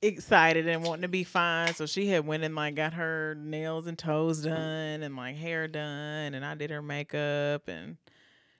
[0.00, 1.74] excited and wanting to be fine.
[1.74, 5.66] So she had went and like got her nails and toes done and like hair
[5.66, 7.96] done and I did her makeup and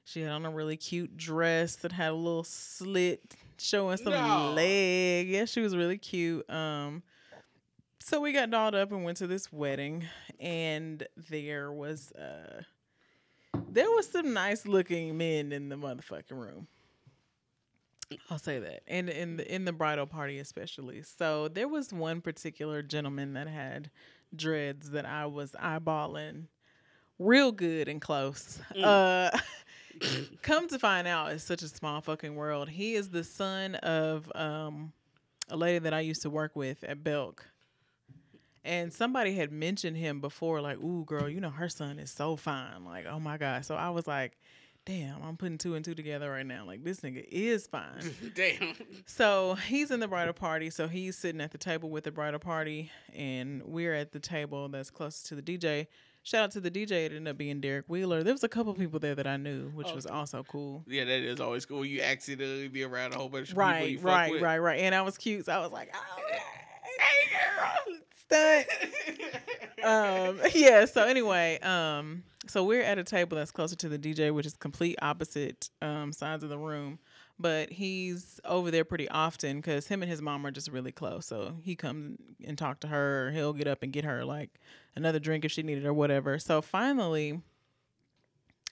[0.04, 4.52] she had on a really cute dress that had a little slit showing some No.
[4.54, 5.28] leg.
[5.28, 6.48] Yeah, she was really cute.
[6.50, 7.04] Um
[8.02, 10.04] so we got dolled up and went to this wedding
[10.40, 12.62] and there was uh
[13.70, 16.66] there was some nice looking men in the motherfucking room.
[18.28, 18.82] I'll say that.
[18.86, 21.02] And in the in the bridal party especially.
[21.02, 23.90] So there was one particular gentleman that had
[24.34, 26.46] dreads that I was eyeballing
[27.18, 28.58] real good and close.
[28.76, 29.30] Uh
[30.42, 32.68] come to find out it's such a small fucking world.
[32.70, 34.92] He is the son of um
[35.48, 37.51] a lady that I used to work with at Belk.
[38.64, 42.36] And somebody had mentioned him before, like, ooh, girl, you know, her son is so
[42.36, 42.84] fine.
[42.84, 43.64] Like, oh my God.
[43.64, 44.38] So I was like,
[44.84, 46.64] damn, I'm putting two and two together right now.
[46.64, 48.14] Like, this nigga is fine.
[48.34, 48.74] Damn.
[49.06, 50.70] So he's in the bridal party.
[50.70, 54.68] So he's sitting at the table with the bridal party, and we're at the table
[54.68, 55.86] that's closest to the DJ.
[56.24, 57.06] Shout out to the DJ.
[57.06, 58.22] It ended up being Derek Wheeler.
[58.22, 60.84] There was a couple people there that I knew, which Oh, was also cool.
[60.88, 61.84] Yeah, that is always cool.
[61.84, 64.80] You accidentally be around a whole bunch of people Right, fuck right, right, right.
[64.80, 66.22] And I was cute, so I was like, oh,
[66.98, 67.36] hey,
[67.88, 67.98] girl,
[68.32, 68.66] stunt.
[69.84, 74.32] um yeah so anyway um so we're at a table that's closer to the dj
[74.32, 76.98] which is complete opposite um sides of the room.
[77.38, 81.26] But he's over there pretty often because him and his mom are just really close.
[81.26, 84.60] So he comes and talk to her or he'll get up and get her like
[84.94, 86.38] another drink if she needed or whatever.
[86.38, 87.40] So finally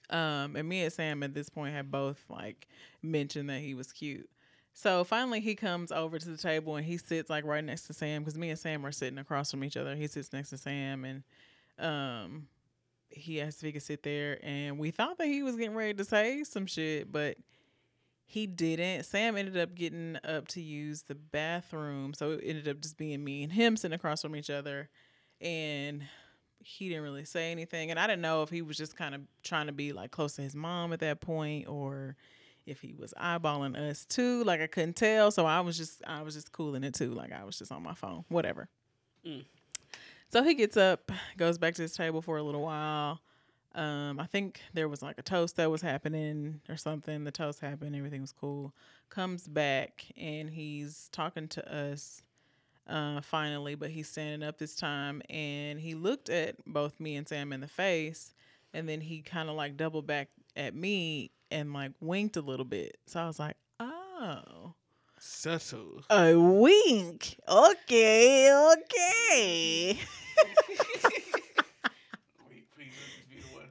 [0.09, 2.67] um and me and sam at this point have both like
[3.01, 4.29] mentioned that he was cute
[4.73, 7.93] so finally, he comes over to the table and he sits like right next to
[7.93, 9.95] Sam because me and Sam are sitting across from each other.
[9.95, 11.23] He sits next to Sam and
[11.77, 12.47] um,
[13.09, 14.39] he asked if he could sit there.
[14.43, 17.37] And we thought that he was getting ready to say some shit, but
[18.25, 19.03] he didn't.
[19.03, 23.23] Sam ended up getting up to use the bathroom, so it ended up just being
[23.23, 24.89] me and him sitting across from each other,
[25.41, 26.03] and
[26.59, 27.91] he didn't really say anything.
[27.91, 30.35] And I didn't know if he was just kind of trying to be like close
[30.35, 32.15] to his mom at that point or
[32.65, 34.43] if he was eyeballing us too.
[34.43, 35.31] Like I couldn't tell.
[35.31, 37.13] So I was just I was just cooling it too.
[37.13, 38.25] Like I was just on my phone.
[38.29, 38.69] Whatever.
[39.25, 39.45] Mm.
[40.29, 43.19] So he gets up, goes back to his table for a little while.
[43.73, 47.23] Um, I think there was like a toast that was happening or something.
[47.23, 48.73] The toast happened, everything was cool.
[49.09, 52.21] Comes back and he's talking to us
[52.87, 57.27] uh finally, but he's standing up this time and he looked at both me and
[57.27, 58.33] Sam in the face
[58.73, 62.65] and then he kind of like doubled back at me and like winked a little
[62.65, 62.97] bit.
[63.07, 64.73] So I was like, "Oh,
[65.19, 66.01] Subtle.
[66.09, 67.37] a wink.
[67.47, 69.97] Okay, okay."
[72.49, 73.69] Wait, please let this be the one.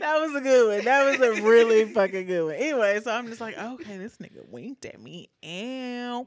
[0.00, 0.84] That was a good one.
[0.84, 2.54] That was a really fucking good one.
[2.54, 5.28] Anyway, so I'm just like, okay, this nigga winked at me.
[5.44, 6.24] Ow.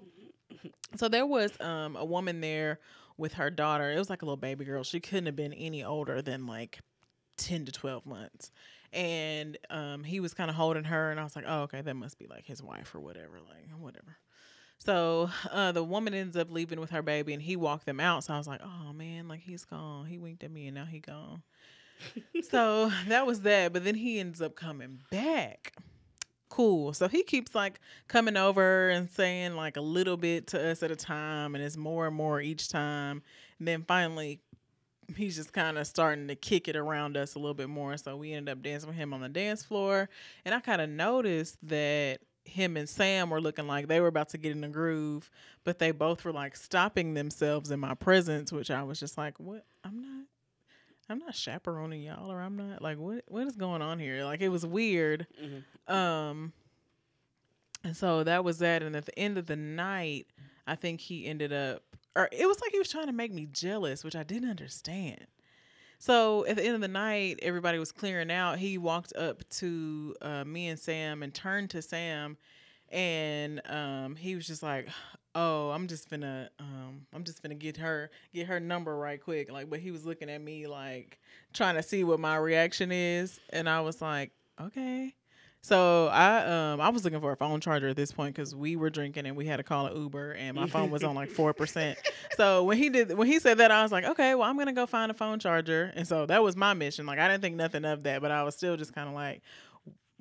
[0.96, 2.80] So there was um a woman there
[3.18, 3.92] with her daughter.
[3.92, 4.84] It was like a little baby girl.
[4.84, 6.80] She couldn't have been any older than like
[7.38, 8.52] 10 to 12 months.
[8.94, 11.96] And um he was kind of holding her and I was like, "Oh, okay, that
[11.96, 14.18] must be like his wife or whatever, like whatever."
[14.84, 18.24] So uh, the woman ends up leaving with her baby, and he walked them out.
[18.24, 20.08] So I was like, "Oh man, like he's gone.
[20.08, 21.44] He winked at me, and now he gone."
[22.50, 23.74] so that was that.
[23.74, 25.74] But then he ends up coming back.
[26.52, 26.92] Cool.
[26.92, 30.92] So he keeps like coming over and saying like a little bit to us at
[30.92, 33.24] a time, and it's more and more each time.
[33.58, 34.42] And then finally,
[35.16, 37.96] he's just kind of starting to kick it around us a little bit more.
[37.96, 40.10] So we ended up dancing with him on the dance floor,
[40.44, 44.28] and I kind of noticed that him and Sam were looking like they were about
[44.30, 45.32] to get in the groove,
[45.64, 49.40] but they both were like stopping themselves in my presence, which I was just like,
[49.40, 49.64] "What?
[49.86, 50.26] I'm not."
[51.12, 54.24] I'm not chaperoning y'all, or I'm not like what what is going on here?
[54.24, 55.28] Like it was weird.
[55.42, 55.94] Mhm.
[55.94, 56.54] Um,
[57.84, 58.84] and so that was that.
[58.84, 60.28] And at the end of the night,
[60.68, 61.84] I think he ended up,
[62.16, 65.26] or it was like he was trying to make me jealous, which I didn't understand.
[65.98, 68.58] So at the end of the night, everybody was clearing out.
[68.60, 72.38] He walked up to uh, me and Sam and turned to Sam
[72.92, 74.88] and um, he was just like,
[75.36, 79.52] "Oh, I'm just gonna, um, I'm just gonna get her, get her number right quick."
[79.52, 81.20] Like, but he was looking at me like
[81.54, 85.14] trying to see what my reaction is, and I was like, "Okay."
[85.64, 88.76] So I um I was looking for a phone charger at this point because we
[88.76, 91.30] were drinking and we had to call an Uber and my phone was on like
[91.30, 92.00] four percent.
[92.38, 94.74] So when he did when he said that I was like okay well I'm gonna
[94.74, 97.06] go find a phone charger and so that was my mission.
[97.06, 99.44] Like I didn't think nothing of that, but I was still just kind of like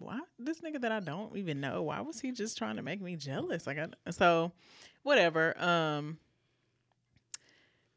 [0.01, 3.01] why this nigga that I don't even know why was he just trying to make
[3.01, 3.67] me jealous?
[3.67, 4.53] Like I so
[5.03, 5.61] whatever.
[5.63, 6.19] Um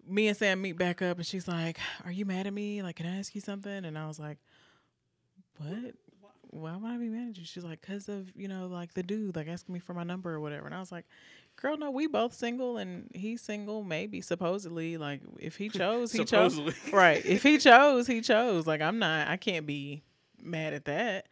[0.07, 2.81] me and Sam meet back up and she's like, Are you mad at me?
[2.83, 3.85] Like, can I ask you something?
[3.85, 4.37] And I was like,
[5.57, 5.95] What?
[6.49, 7.45] Why would I be mad at you?
[7.45, 10.33] She's like, Cause of, you know, like the dude, like asking me for my number
[10.33, 10.65] or whatever.
[10.65, 11.05] And I was like,
[11.55, 14.97] Girl, no, we both single and he's single, maybe, supposedly.
[14.97, 16.59] Like, if he chose, he chose.
[16.91, 17.23] Right.
[17.25, 18.67] If he chose, he chose.
[18.67, 20.03] Like, I'm not, I can't be
[20.41, 21.27] mad at that.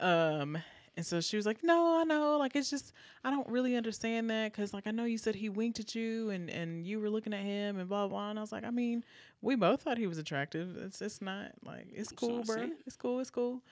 [0.00, 0.58] Um,
[0.96, 2.38] and so she was like, "No, I know.
[2.38, 5.48] Like it's just I don't really understand that because like I know you said he
[5.50, 8.42] winked at you and and you were looking at him and blah blah." And I
[8.42, 9.04] was like, "I mean,
[9.42, 10.76] we both thought he was attractive.
[10.78, 12.56] It's it's not like it's cool, bro.
[12.86, 13.20] It's cool.
[13.20, 13.62] It's cool."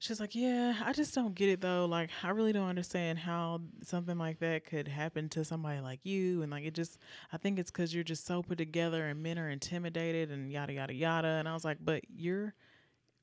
[0.00, 1.86] She's like, "Yeah, I just don't get it though.
[1.86, 6.42] Like I really don't understand how something like that could happen to somebody like you.
[6.42, 6.98] And like it just,
[7.32, 10.72] I think it's because you're just so put together and men are intimidated and yada
[10.72, 12.54] yada yada." And I was like, "But you're."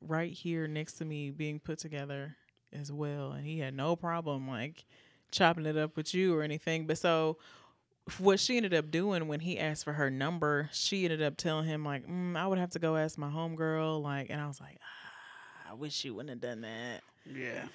[0.07, 2.35] Right here next to me being put together
[2.73, 4.85] as well and he had no problem like
[5.31, 6.87] chopping it up with you or anything.
[6.87, 7.37] But so
[8.19, 11.65] what she ended up doing when he asked for her number she ended up telling
[11.65, 14.61] him like mm, i would have to go ask my homegirl like and i was
[14.61, 17.01] like ah, i wish you wouldn't have done that.
[17.25, 17.65] Yeah.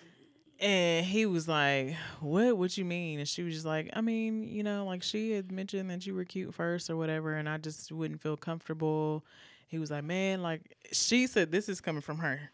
[0.61, 2.57] And he was like what?
[2.57, 3.19] What you mean?
[3.19, 6.15] And she was just like i mean you know like she had mentioned that you
[6.15, 9.25] were cute first or whatever and i just wouldn't feel comfortable
[9.71, 12.51] he was like man like she said this is coming from her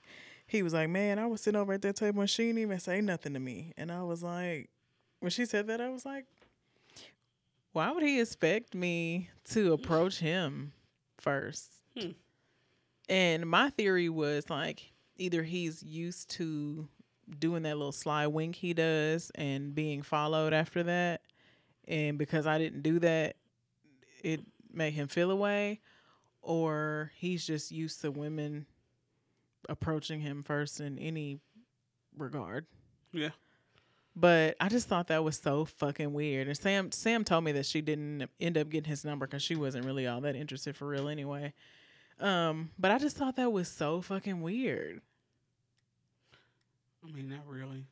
[0.47, 2.79] he was like, Man, I was sitting over at that table and she didn't even
[2.79, 3.73] say nothing to me.
[3.77, 4.71] And I was like,
[5.21, 6.27] when she said that, I was like,
[7.73, 10.73] why would he expect me to approach him
[11.19, 11.71] first?
[11.99, 12.13] Hmm.
[13.09, 16.89] And my theory was like, either he's used to
[17.39, 21.23] doing that little sly wink he does and being followed after that.
[21.89, 23.37] And because I didn't do that,
[24.23, 24.41] it
[24.73, 25.81] made him feel away.
[26.47, 28.67] Or he's just used to women
[29.69, 31.41] approaching him first in any
[32.17, 32.67] regard.
[33.13, 33.31] Yeah.
[34.15, 36.47] But I just thought that was so fucking weird.
[36.47, 39.57] And Sam Sam told me that she didn't end up getting his number because she
[39.57, 41.53] wasn't really all that interested for real anyway.
[42.21, 45.03] Um, but I just thought that was so fucking weird.
[47.07, 47.87] I mean, not really.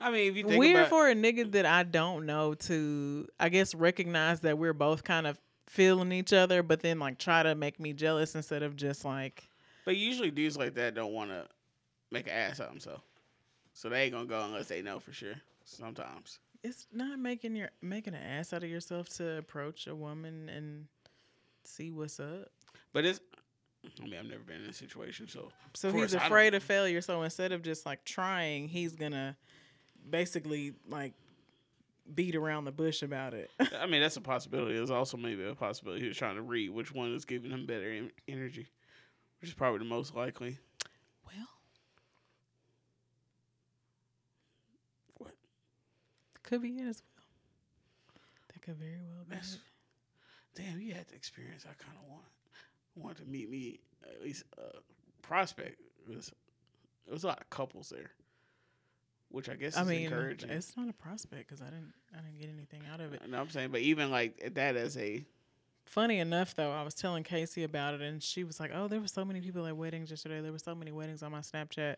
[0.00, 3.28] I mean, if you think weird about- for a nigga that I don't know to,
[3.38, 5.38] I guess, recognize that we're both kind of
[5.70, 9.48] feeling each other, but then like try to make me jealous instead of just like
[9.84, 11.46] but usually dudes like that don't want to
[12.10, 13.04] make an ass out of themselves,
[13.72, 15.34] so they ain't gonna go unless they know for sure.
[15.64, 20.48] Sometimes it's not making your making an ass out of yourself to approach a woman
[20.48, 20.86] and
[21.64, 22.50] see what's up.
[22.92, 23.20] But it's.
[23.98, 25.50] I mean, I've never been in a situation, so.
[25.74, 27.00] So he's afraid of failure.
[27.00, 29.36] So instead of just like trying, he's gonna
[30.08, 31.14] basically like
[32.14, 33.50] beat around the bush about it.
[33.80, 34.74] I mean, that's a possibility.
[34.74, 37.66] There's also maybe a possibility he was trying to read which one is giving him
[37.66, 38.68] better energy
[39.40, 40.58] which is probably the most likely.
[41.26, 41.48] Well,
[45.18, 45.34] what
[46.42, 47.24] could be it as well.
[48.52, 49.34] That could very well be.
[49.34, 49.58] That's,
[50.54, 52.26] damn, you had the experience I kind of want.
[52.96, 54.78] Want to meet me at least a
[55.22, 55.80] prospect.
[56.08, 56.32] It was,
[57.06, 58.10] it was a lot of couples there,
[59.30, 60.50] which I guess I mean, encouraging.
[60.50, 63.22] It's not a prospect because I didn't I didn't get anything out of it.
[63.28, 65.24] No, I'm saying, but even like that as a
[65.90, 69.00] Funny enough, though, I was telling Casey about it, and she was like, "Oh, there
[69.00, 70.40] were so many people at weddings yesterday.
[70.40, 71.96] There were so many weddings on my Snapchat."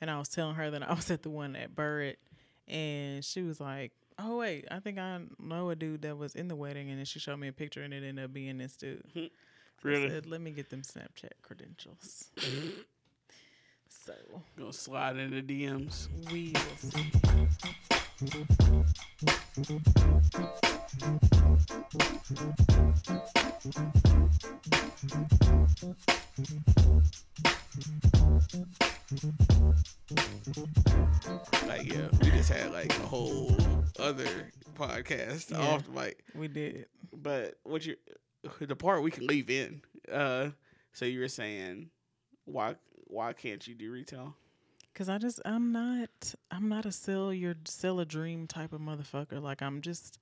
[0.00, 2.16] And I was telling her that I was at the one at Burritt,
[2.66, 6.48] and she was like, "Oh wait, I think I know a dude that was in
[6.48, 8.74] the wedding." And then she showed me a picture, and it ended up being this
[8.74, 9.04] dude.
[9.84, 10.08] really?
[10.08, 12.32] Said, Let me get them Snapchat credentials.
[14.08, 16.08] so gonna slide in the DMs.
[16.32, 17.12] We will see.
[31.66, 33.54] Like yeah, we just had like a whole
[33.98, 34.24] other
[34.74, 36.24] podcast yeah, off the mic.
[36.34, 36.86] We did.
[37.12, 37.96] But what you
[38.58, 39.82] the part we can leave in.
[40.10, 40.50] Uh
[40.94, 41.90] so you were saying
[42.46, 42.76] why
[43.08, 44.34] why can't you do retail?
[44.94, 48.80] Cause I just I'm not I'm not a sell your sell a dream type of
[48.80, 49.40] motherfucker.
[49.40, 50.18] Like I'm just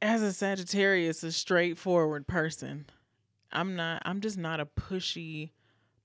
[0.00, 2.86] as a Sagittarius, a straightforward person.
[3.52, 5.50] I'm not I'm just not a pushy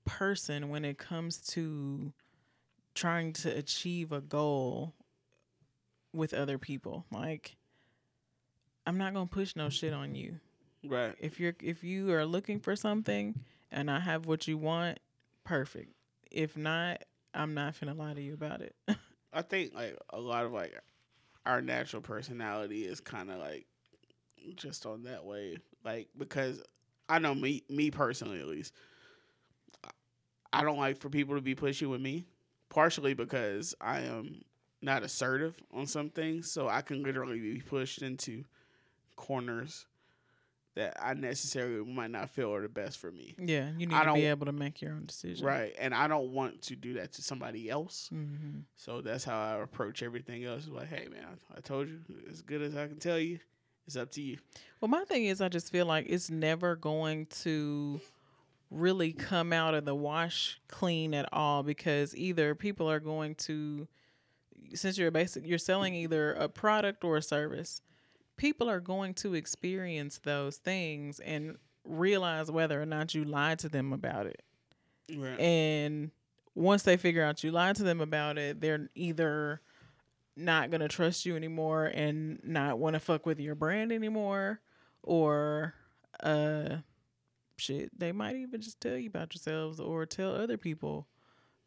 [0.04, 2.12] person when it comes to
[2.94, 4.94] trying to achieve a goal
[6.12, 7.06] with other people.
[7.10, 7.56] Like
[8.86, 10.40] I'm not going to push no shit on you.
[10.84, 11.14] Right.
[11.20, 15.00] If you're if you are looking for something and I have what you want,
[15.44, 15.94] perfect.
[16.30, 17.02] If not,
[17.34, 18.76] I'm not gonna lie to you about it.
[19.32, 20.78] I think like a lot of like
[21.46, 23.66] our natural personality is kind of like
[24.54, 26.62] just on that way, like because
[27.08, 28.74] I know me me personally at least.
[30.52, 32.26] I don't like for people to be pushy with me,
[32.68, 34.42] partially because I am
[34.82, 38.44] not assertive on some things, so I can literally be pushed into
[39.16, 39.86] corners
[40.74, 43.34] that I necessarily might not feel are the best for me.
[43.38, 45.46] yeah, you need I to be able to make your own decision.
[45.46, 45.74] Right.
[45.78, 48.08] And I don't want to do that to somebody else.
[48.08, 50.66] hmm So that's how I approach everything else.
[50.68, 52.00] Like, hey, man, I, I told you,
[52.30, 53.38] as good as I can tell you,
[53.86, 54.38] it's up to you.
[54.80, 58.00] Well, my thing is, I just feel like it's never going to
[58.70, 63.86] really come out of the wash clean at all because either people are going to,
[64.72, 67.82] since you're basic, you're selling either a product or a service,
[68.42, 73.68] people are going to experience those things and realize whether or not you lied to
[73.68, 74.42] them about it.
[75.16, 75.38] Right.
[75.38, 76.10] And
[76.56, 79.60] once they figure out you lied to them about it, they're either
[80.36, 84.60] not gonna trust you anymore and not want to fuck with your brand anymore,
[85.04, 85.74] or
[86.20, 86.78] uh,
[87.58, 91.06] shit, they might even just tell you about yourselves or tell other people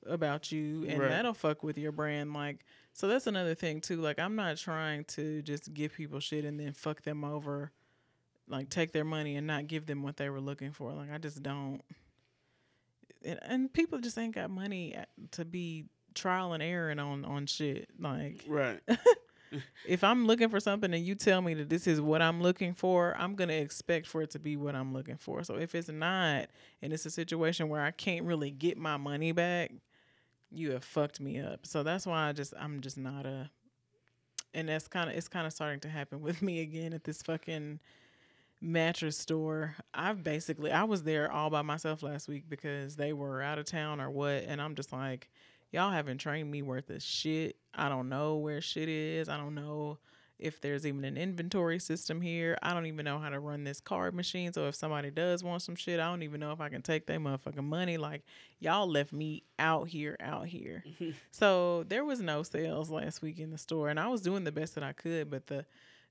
[0.06, 1.10] about you, and Right.
[1.10, 2.34] that'll fuck with your brand.
[2.34, 2.66] Like,
[2.96, 3.98] so that's another thing too.
[3.98, 7.72] Like, I'm not trying to just give people shit and then fuck them over,
[8.48, 10.94] like take their money and not give them what they were looking for.
[10.94, 11.82] Like, I just don't
[13.26, 14.96] and, and people just ain't got money
[15.32, 17.90] to be trial and erroring on on shit.
[18.00, 18.80] Like right.
[19.88, 22.74] if I'm looking for something and you tell me that this is what I'm looking
[22.74, 25.44] for, I'm gonna expect for it to be what I'm looking for.
[25.44, 26.48] So if it's not,
[26.82, 29.72] and it's a situation where I can't really get my money back,
[30.56, 31.66] you have fucked me up.
[31.66, 33.50] So that's why I just I'm just not a.
[34.54, 37.22] And that's kind of it's kind of starting to happen with me again at this
[37.22, 37.80] fucking
[38.62, 39.76] mattress store.
[39.94, 43.66] I've basically I was there all by myself last week because they were out of
[43.66, 45.30] town or what, and I'm just like,
[45.72, 47.58] y'all haven't trained me worth a shit.
[47.74, 49.30] I don't know where shit is.
[49.30, 50.00] I don't know
[50.40, 52.58] if there's even an inventory system here.
[52.62, 54.54] I don't even know how to run this card machine.
[54.54, 57.08] So if somebody does want some shit, I don't even know if I can take
[57.08, 57.98] their motherfucking money.
[57.98, 58.24] Like
[58.60, 60.84] y'all left me out here, out here.
[61.32, 64.52] so there was no sales last week in the store, and I was doing the
[64.52, 65.66] best that I could, but the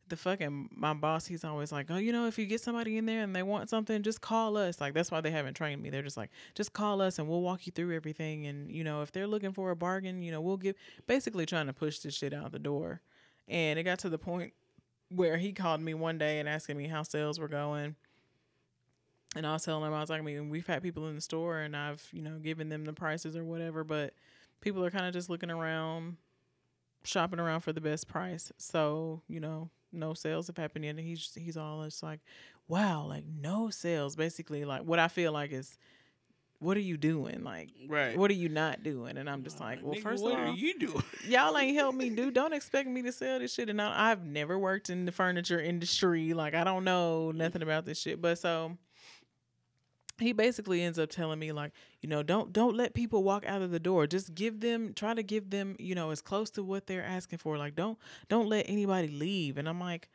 [0.08, 3.06] the fucking my boss he's always like oh you know if you get somebody in
[3.06, 5.88] there and they want something just call us like that's why they haven't trained me
[5.88, 9.02] they're just like just call us and we'll walk you through everything and you know
[9.02, 12.14] if they're looking for a bargain you know we'll give basically trying to push this
[12.14, 13.00] shit out the door
[13.49, 14.53] and it got to the point
[15.11, 17.95] where he called me one day and asking me how sales were going.
[19.36, 21.20] And I was telling him I was like I mean we've had people in the
[21.20, 24.14] store and I've you know given them the prices or whatever but
[24.61, 26.16] people are kind of just looking around
[27.03, 28.53] shopping around for the best price.
[28.59, 30.92] So you know no sales have happened yet.
[30.97, 32.20] And he's he's all just like
[32.68, 34.14] wow like no sales.
[34.14, 35.76] Basically like what i feel like is
[36.59, 37.42] what are you doing?
[37.44, 38.16] Like Right.
[38.16, 39.16] what are you not doing?
[39.16, 41.02] And i'm just like well Nigga, first of all are you doing?
[41.28, 43.68] y'all ain't helped me do don't expect me to sell this shit.
[43.68, 46.32] And I, i've never worked in the furniture industry.
[46.32, 47.36] Like i don't know mm.
[47.36, 48.20] nothing about this shit.
[48.20, 48.76] But so
[50.20, 53.62] he basically ends up telling me like you know don't don't let people walk out
[53.62, 54.07] of the door.
[54.07, 57.38] Just give them try to give them you know as close to what they're asking
[57.38, 57.59] for.
[57.59, 57.98] Like don't
[58.28, 59.59] don't let anybody leave.
[59.59, 60.09] And i'm like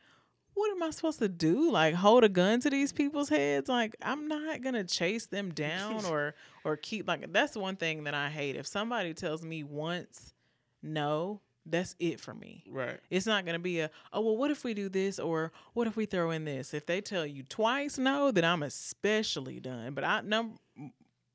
[0.54, 3.94] what am i supposed to do like hold a gun to these people's heads like
[4.02, 6.34] i'm not gonna chase them down or
[6.64, 10.34] or keep like that's one thing that i hate if somebody tells me once
[10.82, 12.98] no that's it for me Right.
[13.10, 15.94] it's not to be a, oh, well, what if we do this or what if
[15.94, 16.72] we throw in this?
[16.72, 19.92] If they tell you twice no, then I'm especially done.
[19.92, 20.58] But I num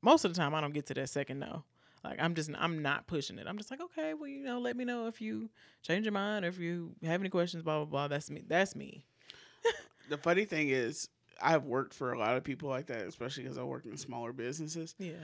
[0.02, 1.62] most of the time I don't get to that second no.
[2.10, 3.46] Like I'm just I'm not pushing it.
[3.48, 5.50] I'm just like, okay, well, you know, let me know if you
[5.82, 8.08] change your mind or if you have any questions, blah blah blah.
[8.08, 8.42] That's me.
[8.46, 9.04] That's me.
[10.08, 11.08] The funny thing is,
[11.42, 14.32] I've worked for a lot of people like that, especially because I work in smaller
[14.32, 15.14] businesses, Yeah.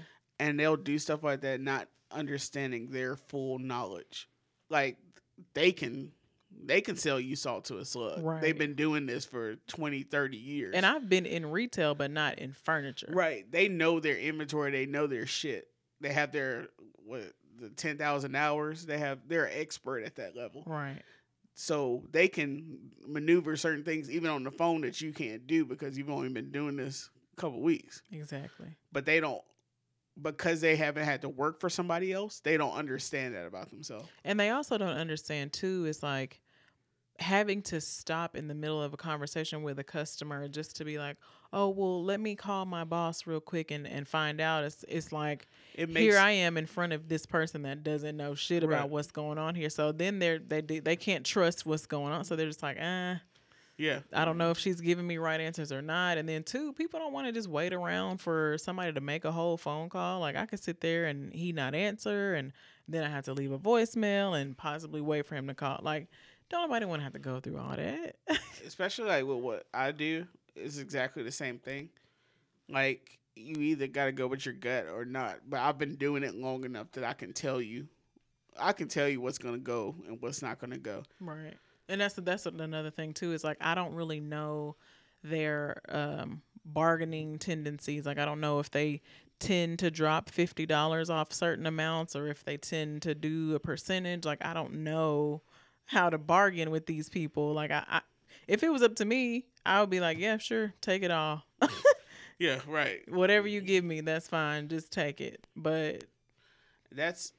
[0.41, 4.29] and they'll do stuff like that, not understanding their full knowledge.
[4.71, 4.97] Like
[5.55, 6.11] they can,
[6.65, 8.25] they can sell you salt to a slug.
[8.25, 8.41] Right.
[8.43, 10.75] They've been doing this for 20, 30 years.
[10.75, 13.09] And I've been in retail, but not in furniture.
[13.13, 13.49] Right.
[13.51, 14.73] They know their inventory.
[14.73, 15.69] They know their shit.
[16.03, 16.69] They have their
[17.07, 17.23] what
[17.61, 18.85] the ten thousand hours.
[18.85, 20.65] They have they're an expert at that level.
[20.67, 21.03] Right.
[21.55, 25.99] So they can maneuver certain things even on the phone that you can't do because
[25.99, 28.03] you've only been doing this a couple weeks.
[28.11, 28.77] Exactly.
[28.91, 29.43] But they don't
[30.21, 34.09] because they haven't had to work for somebody else, they don't understand that about themselves.
[34.25, 35.87] And they also don't understand too.
[35.87, 36.41] It's like
[37.23, 40.99] having to stop in the middle of a conversation with a customer just to be
[40.99, 41.17] like,
[41.53, 44.65] oh well, let me call my boss real quick and, and find out.
[44.65, 48.17] It's it's like It makes here I am in front of this person that doesn't
[48.17, 48.91] know shit about Right.
[48.91, 49.71] what's going on here.
[49.71, 52.25] So then they're they they they can't trust what's going on.
[52.25, 53.17] So they're just like, eh,
[53.79, 54.01] yeah.
[54.13, 56.19] I don't know if she's giving me right answers or not.
[56.19, 59.33] And then two, people don't want to just wait around for somebody to make a
[59.33, 60.21] whole phone call.
[60.21, 62.53] Like I could sit there and he not answer, and
[62.89, 65.81] then I have to leave a voicemail and possibly wait for him to call.
[65.83, 66.09] Like,
[66.53, 68.17] don't nobody want to have to go through all that.
[68.67, 71.89] especially like with what I do is exactly the same thing.
[72.69, 75.41] Like you either got to go with your gut or not.
[75.49, 77.89] But I've been doing it long enough that I can tell you,
[78.59, 81.03] I can tell you what's gonna go and what's not gonna go.
[81.21, 81.55] Right.
[81.89, 83.33] And that's that's another thing too.
[83.33, 84.77] Is like I don't really know
[85.25, 88.07] their um, bargaining tendencies.
[88.07, 89.01] Like I don't know if they
[89.39, 93.61] tend to drop fifty dollars off certain amounts or if they tend to do a
[93.61, 94.25] percentage.
[94.25, 95.43] Like I don't know
[95.87, 97.53] how to bargain with these people.
[97.53, 98.01] Like I, I
[98.49, 101.45] if it was up to me, I would be like, yeah, sure, take it all.
[102.39, 103.01] Yeah, right.
[103.09, 104.69] Whatever you give me, that's fine.
[104.69, 105.47] Just take it.
[105.55, 106.05] But
[106.91, 107.33] That's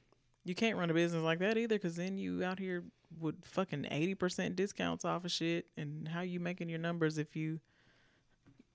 [0.44, 2.84] you can't run a business like that either, because then you out here
[3.20, 7.36] with fucking eighty percent discounts off of shit, and how you making your numbers if
[7.36, 7.60] you,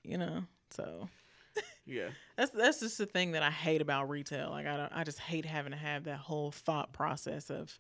[0.04, 0.44] you know?
[0.72, 1.10] So
[1.86, 4.50] yeah, that's that's just the thing that I hate about retail.
[4.52, 7.80] Like I don't, I just hate having to have that whole thought process of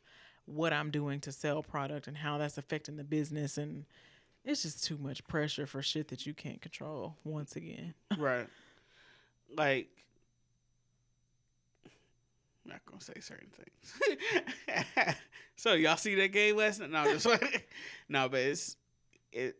[0.49, 3.85] what I'm doing to sell product and how that's affecting the business, and
[4.43, 7.15] it's just too much pressure for shit that you can't control.
[7.23, 8.47] Once again, right.
[9.55, 9.89] Like,
[12.65, 15.15] I'm not gonna say certain things.
[15.55, 16.91] so y'all see that game last night?
[16.91, 17.27] No, just
[18.09, 18.75] no, but it's
[19.31, 19.57] it.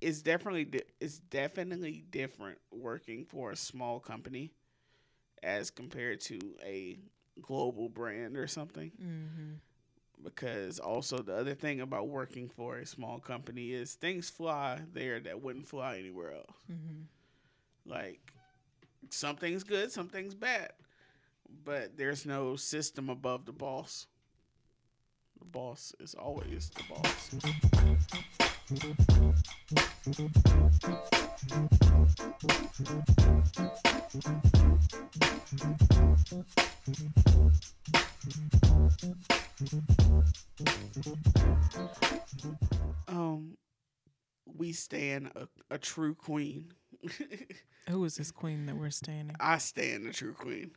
[0.00, 4.50] It's definitely di- it's definitely different working for a small company
[5.42, 6.98] as compared to a
[7.40, 8.90] global brand or something.
[9.00, 9.52] mm-hmm.
[10.22, 15.20] Because also the other thing about working for a small company is things fly there
[15.20, 16.56] that wouldn't fly anywhere else.
[16.70, 17.02] Mm-hmm.
[17.90, 18.32] Like
[19.10, 20.72] something's good, something's bad,
[21.64, 24.06] but there's no system above the boss.
[25.38, 27.30] The boss is always the boss.
[43.08, 43.56] Um,
[44.44, 46.72] we stand a, a true queen.
[47.88, 49.36] who is this queen that we're standing?
[49.40, 50.72] I stand a true queen.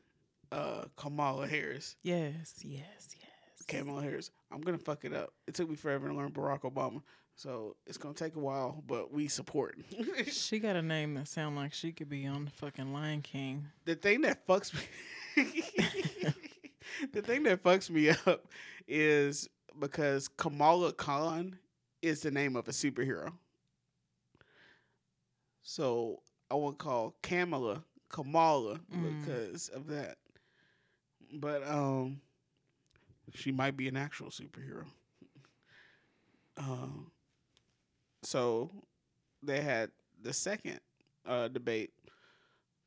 [0.52, 1.96] Uh, Kamala Harris.
[2.04, 3.66] Yes, yes, yes.
[3.68, 4.32] Kamala Harris.
[4.52, 5.34] I'm gonna fuck it up.
[5.46, 7.02] It took me forever to learn Barack Obama,
[7.38, 8.84] so it's gonna take a while.
[8.86, 9.78] But we support.
[10.30, 13.68] She got a name that sound like she could be on the fucking Lion King.
[13.86, 14.82] the thing that fucks me,
[17.14, 18.48] the thing that fucks me up,
[18.88, 19.48] is
[19.80, 21.58] because Kamala Khan
[22.02, 23.32] is the name of a superhero.
[25.62, 29.20] So I would call Kamala Kamala Mm.
[29.26, 30.18] because of that.
[31.34, 32.22] But um,
[33.36, 34.86] she might be an actual superhero.
[36.60, 37.12] Um,
[38.28, 38.70] so
[39.42, 39.90] they had
[40.22, 40.82] the second
[41.26, 41.92] uh, debate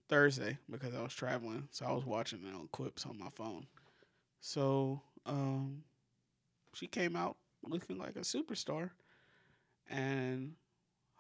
[0.07, 3.67] Thursday because I was traveling, so I was watching it on clips on my phone.
[4.43, 5.85] So um,
[6.75, 8.91] she came out looking like a superstar,
[9.89, 10.57] and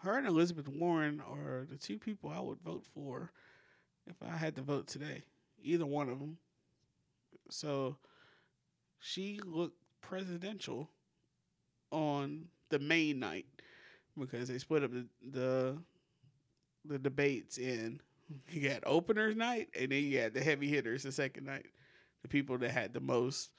[0.02, 3.32] her and Elizabeth Warren are the two people I would vote for
[4.06, 5.22] if I had to vote today.
[5.62, 6.36] Either one of them.
[7.48, 7.96] So
[8.98, 10.90] she looked presidential
[11.90, 13.46] on the main night
[14.18, 15.78] because they split up the the,
[16.84, 18.00] the debates in
[18.50, 21.66] you had openers night and then you had the heavy hitters the second night.
[22.22, 23.50] The people that had the most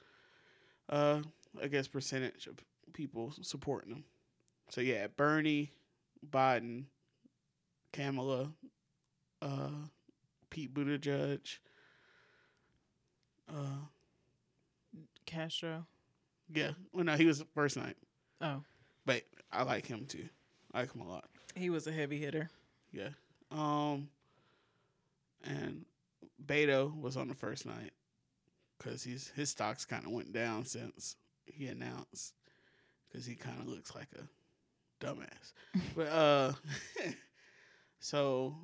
[0.88, 1.20] uh
[1.62, 2.56] I guess percentage of
[2.92, 4.04] people supporting them.
[4.70, 5.72] So yeah, Bernie,
[6.28, 6.84] Biden,
[7.92, 8.52] Kamala,
[9.42, 9.70] uh
[10.50, 11.58] Pete Buttigieg,
[13.48, 13.86] uh
[15.26, 15.86] Castro.
[16.52, 16.72] yeah.
[16.92, 17.96] Well no, he was the first night.
[18.40, 18.62] Oh,
[19.06, 19.22] But
[19.52, 20.28] I like him too.
[20.74, 21.24] I like him a lot.
[21.54, 22.50] he was a heavy hitter.
[22.92, 23.10] Yeah.
[23.50, 24.08] Um.
[25.44, 25.84] And
[26.44, 27.90] Beto was on the first night
[28.78, 32.34] because he's his stocks kind of went down since he announced
[33.08, 35.52] because he kind of looks like a dumbass.
[35.96, 36.52] but uh,
[37.98, 38.54] so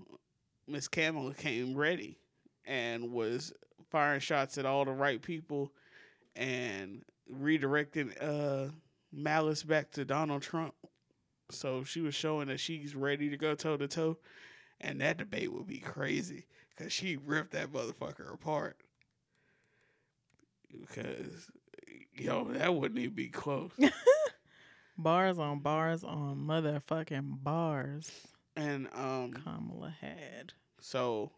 [0.67, 2.19] Miss Kamala came ready
[2.65, 3.53] and was
[3.91, 5.73] firing shots at all the right people
[6.37, 7.03] and
[7.33, 8.71] redirecting uh
[9.13, 10.75] malice back to Donald Trump.
[11.51, 14.19] So she was showing that she's ready to go toe to toe,
[14.81, 16.45] and that debate would be crazy
[16.77, 18.77] because she ripped that motherfucker apart.
[20.71, 21.51] Because
[22.17, 23.71] yo, that wouldn't even be close.
[25.01, 28.11] Bars on bars on motherfucking bars.
[28.57, 30.55] And um, Kamala had.
[30.81, 31.31] so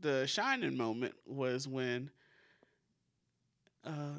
[0.00, 2.10] the shining moment was when
[3.86, 4.18] uh,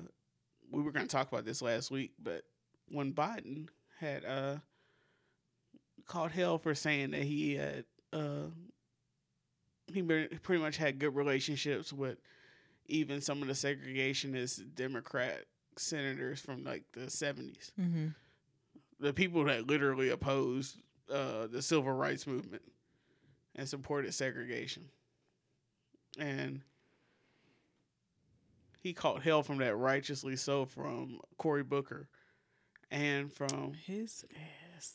[0.71, 2.45] we were going to talk about this last week, but
[2.87, 3.67] when Biden
[3.99, 4.55] had uh,
[6.07, 8.47] called hell for saying that he had uh,
[9.93, 12.17] he pretty much had good relationships with
[12.87, 15.45] even some of the segregationist Democrat
[15.77, 18.07] senators from like the 70s Mm-hmm.
[18.99, 20.77] the people that literally opposed
[21.11, 22.63] uh, the civil rights movement
[23.55, 24.85] and supported segregation.
[26.17, 26.61] And
[28.79, 32.07] he caught hell from that righteously so from Cory Booker
[32.91, 34.25] and from His
[34.75, 34.93] ass.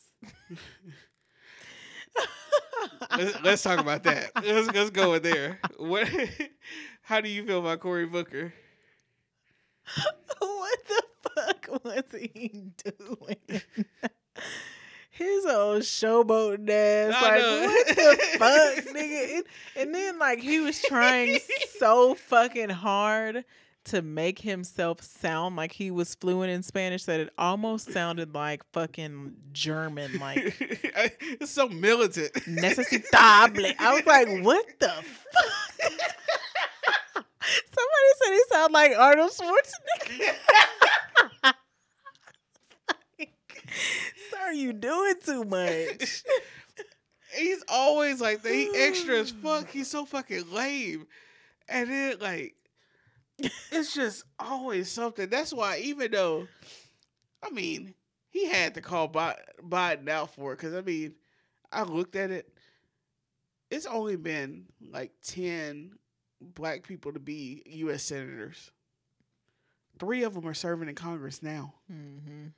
[3.16, 4.30] let's, let's talk about that.
[4.45, 5.59] Let's let's go in there.
[5.78, 6.09] What
[7.03, 8.53] how do you feel about Cory Booker?
[10.38, 11.03] what the
[11.34, 13.62] fuck was he doing?
[15.11, 17.14] His old showboat ass.
[17.16, 17.66] I Like, know.
[17.66, 19.34] what the fuck, nigga?
[19.36, 19.45] And,
[19.76, 21.38] and then, like, he was trying
[21.78, 23.45] so fucking hard
[23.85, 28.62] to make himself sound like he was fluent in Spanish that it almost sounded like
[28.72, 30.18] fucking German.
[30.18, 32.47] Like, it's so militant.
[32.47, 33.09] necesitable.
[33.12, 35.45] I was like, what the fuck?
[37.43, 40.35] Somebody said he sounded like Arnold Schwarzenegger.
[44.31, 46.22] Sir, you doing too much.
[47.37, 48.53] He's always like that.
[48.53, 49.70] He extra as fuck.
[49.70, 51.07] He's so fucking lame.
[51.68, 52.55] And then like
[53.72, 55.28] it's just always something.
[55.28, 56.49] That's why even though
[57.43, 57.95] I mean,
[58.28, 61.14] he had to call Biden out for it cuz I mean,
[61.72, 62.53] I looked at it.
[63.70, 65.93] It's only been like 10
[66.41, 68.72] black people to be US senators.
[69.99, 71.74] 3 of them are serving in Congress now.
[71.93, 72.49] Mm-hmm.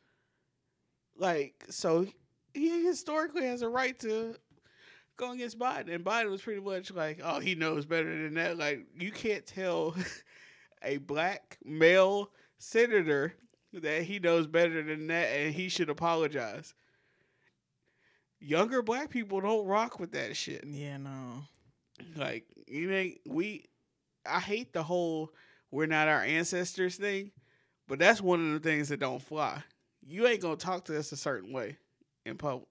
[1.16, 2.07] Like, so
[2.55, 4.37] he historically has a right to
[5.16, 5.95] go against Biden.
[5.95, 8.59] And Biden was pretty much like, oh, he knows better than that.
[8.59, 9.95] Like, you can't tell
[10.85, 13.35] a black male senator
[13.72, 16.74] that he knows better than that and he should apologize.
[18.41, 20.64] Younger black people don't rock with that shit.
[20.66, 21.45] Yeah, no.
[22.16, 23.66] Like, you ain't, we,
[24.26, 25.33] I hate the whole
[25.72, 27.33] we're not our ancestors thing,
[27.89, 29.64] but that's one of the things that don't fly.
[30.07, 31.78] You ain't gonna talk to us a certain way
[32.26, 32.68] in public.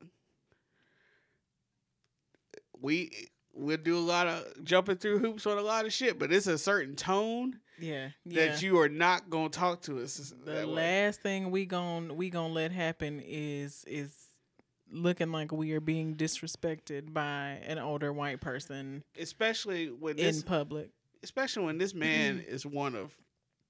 [2.80, 6.32] We we'll do a lot of jumping through hoops on a lot of shit, but
[6.32, 8.48] it's a certain tone Yeah, yeah.
[8.48, 10.34] that you are not gonna talk to us.
[10.46, 10.64] the way.
[10.66, 14.16] last thing we gon' we gonna let happen is is
[14.94, 20.44] looking like we are being disrespected by an older white person especially when in this,
[20.44, 20.90] public.
[21.24, 23.16] especially when this man is one of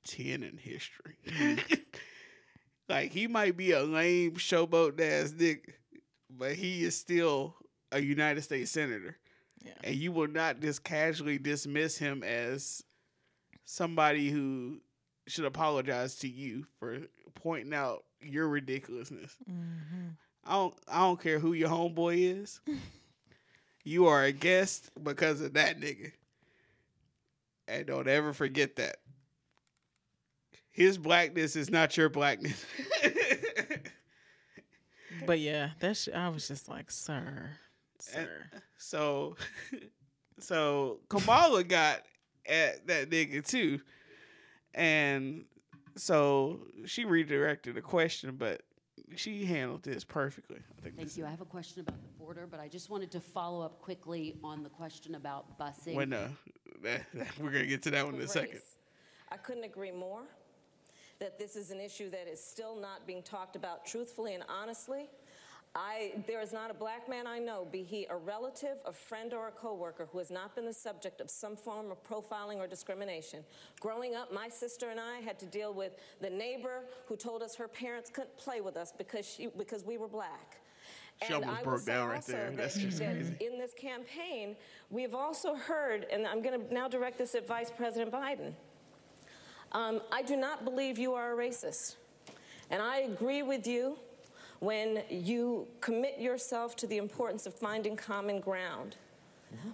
[0.04, 1.16] ten in history.
[1.28, 1.74] Mm-hmm.
[2.90, 5.62] like he might be a lame showboat ass nigga,
[6.30, 7.56] but he is still
[7.92, 9.18] a United States senator,
[9.64, 9.74] Yeah.
[9.84, 12.84] and you will not just casually dismiss him as
[13.64, 14.82] somebody who
[15.28, 17.00] should apologize to you for
[17.36, 19.36] pointing out your ridiculousness.
[19.50, 20.10] Mm-hmm.
[20.46, 22.60] I don't I don't care who your homeboy is.
[23.84, 26.12] you are a guest because of that nigga.
[27.68, 28.98] And don't ever forget that.
[30.72, 32.66] His blackness is not your blackness.
[35.26, 37.52] But yeah, that's I was just like, sir,
[38.16, 38.62] And- sir.
[38.78, 39.36] so
[40.40, 42.02] so Kamala got
[42.46, 43.80] at that nigga too.
[44.74, 45.46] And
[45.98, 48.62] so she redirected the question, but
[49.16, 50.58] she handled this perfectly.
[50.58, 51.26] I think Thank this you.
[51.26, 54.38] I have a question about the border, but I just wanted to follow up quickly
[54.44, 55.96] on the question about busing.
[55.96, 56.30] when uh,
[56.84, 58.62] that, that- we're gonna get to that one in a second.
[59.30, 60.24] I couldn't agree more
[61.20, 65.10] that this is an issue that is still not being talked about truthfully and honestly.
[65.74, 69.34] I, there is not a black man I know, be he a relative, a friend,
[69.34, 72.68] or a coworker, who has not been the subject of some form of profiling or
[72.68, 73.44] discrimination.
[73.80, 77.56] Growing up, my sister and I had to deal with the neighbor who told us
[77.56, 80.58] her parents couldn't play with us because, she, because we were black.
[81.26, 82.50] She And almost I broke down right there.
[82.50, 83.34] that- That's just crazy.
[83.40, 84.58] In this campaign,
[84.90, 88.54] we've also heard, and I'm going to now direct this at Vice President Biden.
[89.72, 91.96] Um, I do not believe you are a racist.
[92.70, 93.98] And I agree with you
[94.62, 98.96] when you commit yourself to the importance of finding common ground.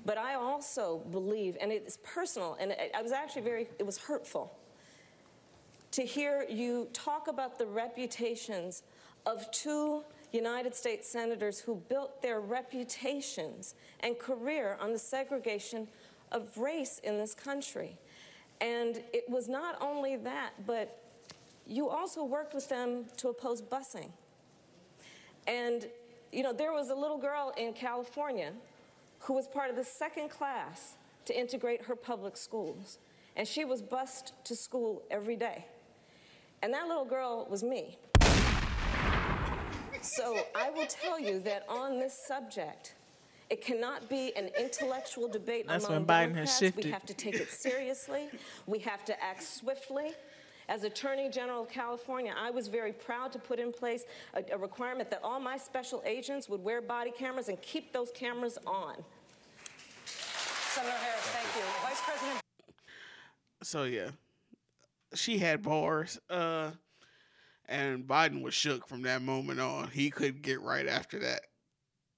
[0.05, 3.99] But I also believe, and it's personal, and I I was actually very, it was
[3.99, 4.57] hurtful
[5.91, 8.83] to hear you talk about the reputations
[9.25, 15.87] of two United States senators who built their reputations and career on the segregation
[16.31, 17.97] of race in this country.
[18.59, 21.01] And it was not only that, but
[21.65, 24.11] you also worked with them to oppose busing.
[25.47, 25.87] And,
[26.31, 28.51] you know, there was a little girl in California
[29.21, 30.95] who was part of the second class
[31.25, 32.99] to integrate her public schools.
[33.35, 35.65] And she was bused to school every day.
[36.61, 37.97] And that little girl was me.
[40.01, 42.95] So I will tell you that on this subject,
[43.49, 46.85] it cannot be an intellectual debate That's among when Biden has shifted.
[46.85, 48.29] We have to take it seriously.
[48.65, 50.13] we have to act swiftly.
[50.69, 54.03] As Attorney General of California, I was very proud to put in place
[54.33, 58.11] a, a requirement that all my special agents would wear body cameras and keep those
[58.11, 58.95] cameras on.
[60.05, 61.61] Senator Harris, thank you.
[61.83, 62.39] Vice President
[63.63, 64.09] So yeah,
[65.15, 66.71] she had bars, uh,
[67.69, 69.89] and Biden was shook from that moment on.
[69.89, 71.41] He couldn't get right after that,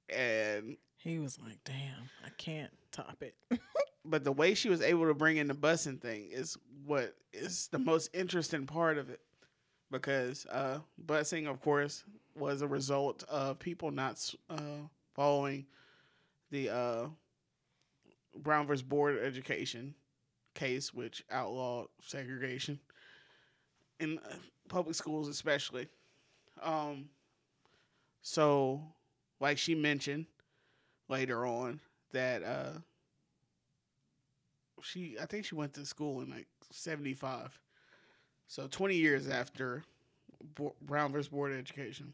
[0.10, 3.36] and He was like, "Damn, I can't top it."
[4.06, 7.68] but the way she was able to bring in the busing thing is what is
[7.68, 9.22] the most interesting part of it
[9.92, 12.04] because uh, busing, of course,
[12.36, 15.66] was a result of people not uh, following
[16.52, 17.06] the uh,
[18.38, 19.96] Brown versus Board of Education
[20.54, 22.80] case, which outlawed segregation
[24.00, 24.36] in uh,
[24.68, 25.88] public schools, especially.
[26.62, 27.10] Um,
[28.22, 28.82] so,
[29.40, 30.26] like she mentioned
[31.08, 31.80] later on,
[32.12, 32.80] that uh,
[34.82, 37.60] she I think she went to school in like 75.
[38.48, 39.84] So 20 years after
[40.56, 42.14] Bo- Brown versus Board of Education.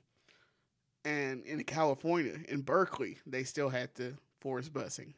[1.03, 5.13] And in California, in Berkeley, they still had the force busing.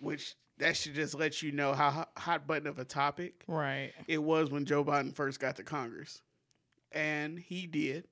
[0.00, 3.92] Which that should just let you know how hot- button of a topic right.
[4.06, 6.22] it was when Joe Biden first got to Congress.
[6.92, 8.04] And he did,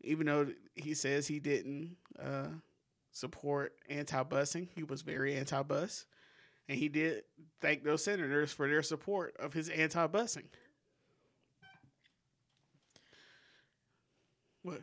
[0.00, 2.48] even though he says he didn't uh,
[3.12, 6.06] support anti busing, he was very anti bus.
[6.68, 7.24] And he did
[7.60, 10.46] thank those senators for their support of his anti busing.
[14.62, 14.82] What?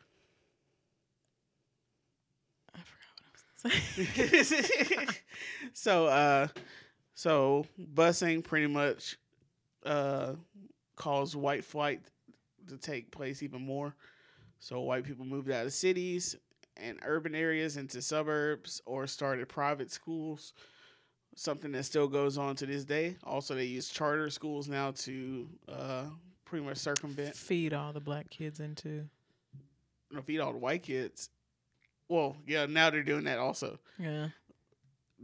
[2.74, 3.74] I forgot what
[4.04, 5.20] I was gonna say.
[5.74, 6.48] so uh
[7.16, 7.66] so
[7.96, 9.18] busing pretty much
[9.86, 10.34] uh
[10.96, 12.02] caused white flight
[12.70, 13.96] to take place even more.
[14.60, 16.36] So white people moved out of cities
[16.78, 20.54] and urban areas into suburbs or started private schools.
[21.36, 23.18] Something that still goes on to this day.
[23.24, 26.04] Also, they use charter schools now to uh,
[26.46, 29.10] pretty much circumvent Feed all the black kids into.
[30.12, 31.30] know, feed all the white kids.
[32.08, 33.80] Well, yeah, now they're doing that also.
[34.00, 34.30] Yeah.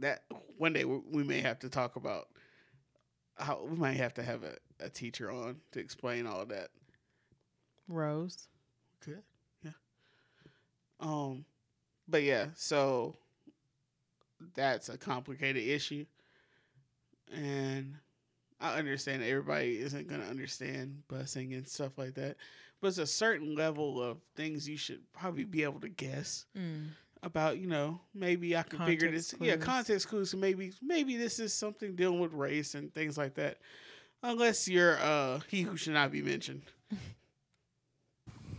[0.00, 0.24] that
[0.58, 2.28] one day we, we may have to talk about
[3.38, 6.68] how we might have to have a, a teacher on to explain all that.
[7.88, 8.48] Rose.
[9.04, 9.22] Good.
[9.64, 9.70] Yeah.
[11.00, 11.44] Um
[12.08, 13.16] but yeah, so
[14.54, 16.04] that's a complicated issue.
[17.32, 17.96] And
[18.60, 22.36] I understand everybody isn't gonna understand busing and stuff like that.
[22.80, 26.88] But it's a certain level of things you should probably be able to guess Mm.
[27.22, 31.38] about you know maybe I can figure this yeah context clues so maybe maybe this
[31.38, 33.58] is something dealing with race and things like that
[34.24, 36.62] unless you're uh he who should not be mentioned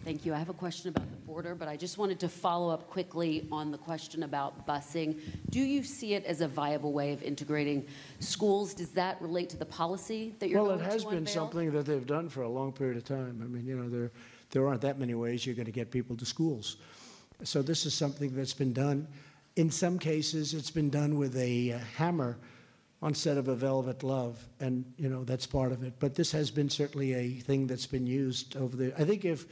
[0.03, 0.33] Thank you.
[0.33, 3.47] I have a question about the border, but I just wanted to follow up quickly
[3.53, 5.17] on the question about busing.
[5.49, 7.85] Do you see it as a viable way of integrating
[8.19, 8.73] schools?
[8.73, 11.33] Does that relate to the policy that you're Well, going it to has been unveil?
[11.33, 13.39] something that they've done for a long period of time.
[13.41, 14.11] I mean, you know, there,
[14.51, 16.75] there aren't that many ways you're going to get people to schools.
[17.43, 19.07] So this is something that's been done.
[19.55, 22.37] In some cases, it's been done with a uh, hammer
[23.01, 25.93] instead of a velvet glove, and you know that's part of it.
[25.99, 28.93] But this has been certainly a thing that's been used over the.
[28.99, 29.45] I think if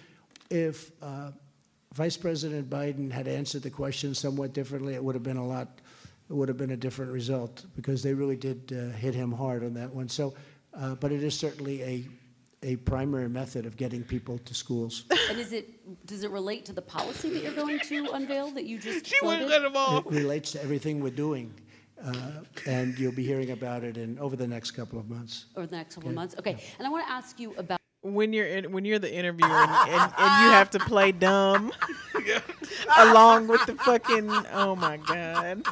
[0.51, 1.31] if uh,
[1.93, 5.79] Vice President Biden had answered the question somewhat differently, it would have been a lot.
[6.29, 9.63] It would have been a different result because they really did uh, hit him hard
[9.63, 10.07] on that one.
[10.07, 10.33] So,
[10.73, 12.07] uh, but it is certainly a
[12.63, 15.05] a primary method of getting people to schools.
[15.31, 18.65] And is it, does it relate to the policy that you're going to unveil that
[18.65, 19.63] you just she wouldn't floated?
[19.63, 21.51] let him off It relates to everything we're doing,
[22.05, 22.13] uh,
[22.67, 25.45] and you'll be hearing about it in over the next couple of months.
[25.55, 26.35] Over the next couple of months?
[26.37, 26.55] Okay.
[26.77, 29.71] And I want to ask you about When you're in, when you're the interviewer and,
[29.71, 31.71] and, and you have to play dumb
[32.97, 35.63] along with the fucking oh my god.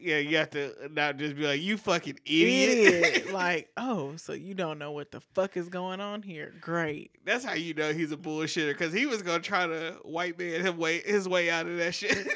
[0.00, 3.32] Yeah you have to not just be like you fucking idiot, idiot.
[3.32, 6.54] Like oh so you don't know what the fuck is going on here?
[6.60, 7.10] Great.
[7.24, 10.64] That's how you know he's a bullshitter because he was gonna try to white man
[10.64, 12.28] his way his way out of that shit.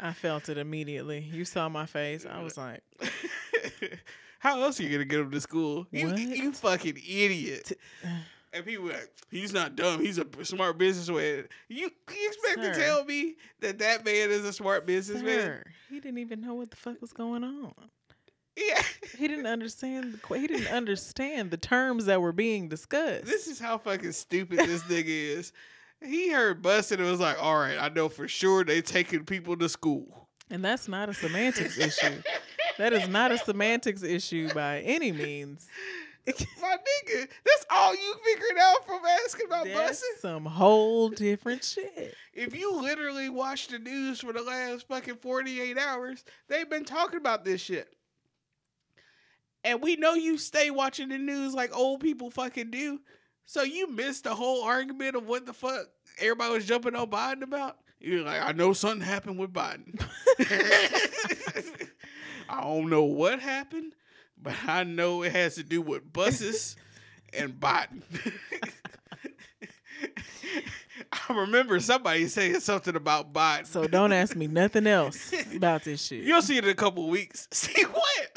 [0.00, 1.20] I felt it immediately.
[1.20, 2.24] You saw my face.
[2.24, 2.82] I was like
[4.38, 6.18] how else are you gonna get him to school you, What?
[6.18, 7.72] you fucking idiot
[8.04, 8.08] uh.
[8.52, 10.00] And people were like, he's not dumb.
[10.00, 11.46] He's a smart businessman.
[11.68, 15.40] You, you expect to tell me that that man is a smart businessman?
[15.40, 17.74] Sir, he didn't even know what the fuck was going on
[18.56, 18.80] Yeah.
[19.18, 23.58] he didn't understand the he didn't understand the terms that were being discussed This is
[23.60, 25.04] how fucking stupid this nigga
[25.38, 25.52] is.
[26.00, 29.58] he heard busing and was like, all right, I know for sure they taking people
[29.58, 30.28] to school.
[30.48, 32.22] And that's not a semantics issue.
[32.78, 35.66] That is not a semantics issue by any means.
[36.26, 40.20] My nigga, that's all you figured out from asking about That's busing?
[40.20, 42.14] some whole different shit.
[42.34, 47.18] If you literally watch the news for the last fucking 48 hours, they've been talking
[47.18, 47.88] about this shit.
[49.62, 53.00] And we know you stay watching the news like old people fucking do.
[53.44, 55.86] So you missed the whole argument of what the fuck
[56.18, 57.76] everybody was jumping on Biden about.
[58.00, 60.00] You're like, I know something happened with Biden.
[62.48, 63.94] I don't know what happened,
[64.40, 66.76] but I know it has to do with buses
[67.36, 68.02] and Biden.
[71.12, 73.66] I remember somebody saying something about Biden.
[73.66, 76.24] So don't ask me nothing else about this shit.
[76.24, 77.48] You'll see it in a couple weeks.
[77.50, 78.34] See what?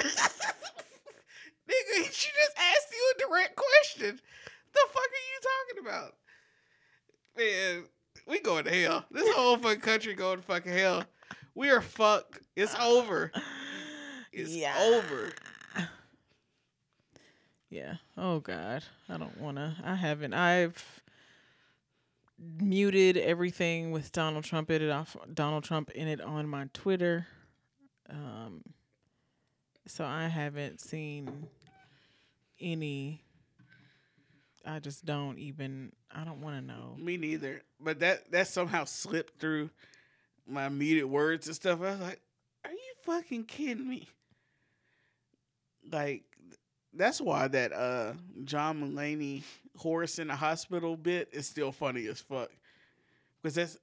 [1.70, 4.20] Nigga, she just asked you a direct question.
[4.74, 6.16] The fuck are you talking about?
[7.38, 7.86] Man,
[8.28, 9.06] we going to hell.
[9.12, 11.04] This whole fucking country going to fucking hell.
[11.56, 12.40] We are fucked.
[12.56, 13.32] It's over.
[14.32, 14.76] It's Yeah.
[14.80, 15.32] over.
[17.70, 17.96] Yeah.
[18.18, 18.84] Oh God.
[19.08, 21.02] I don't wanna I haven't I've
[22.38, 27.28] muted everything with Donald Trump in it off Donald Trump in it on my Twitter.
[28.10, 28.64] Um
[29.88, 31.48] so I haven't seen
[32.60, 33.24] any
[34.66, 36.96] I just don't even I don't wanna know.
[36.98, 37.62] Me neither.
[37.80, 39.70] But that that somehow slipped through
[40.48, 41.80] my muted words and stuff.
[41.82, 42.22] I was like,
[42.66, 44.08] "Are you fucking kidding me?"
[45.92, 46.24] Like,
[46.94, 48.14] that's why that uh
[48.44, 49.44] John Mulaney
[49.78, 52.50] horse in the hospital bit is still funny as fuck.
[53.42, 53.78] Because that's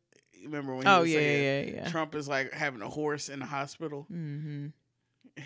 [0.44, 1.88] remember when he Oh yeah, saying yeah, yeah.
[1.90, 4.66] Trump is like having a horse in the hospital, Mm-hmm.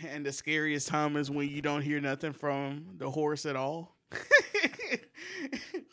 [0.07, 3.95] and the scariest time is when you don't hear nothing from the horse at all.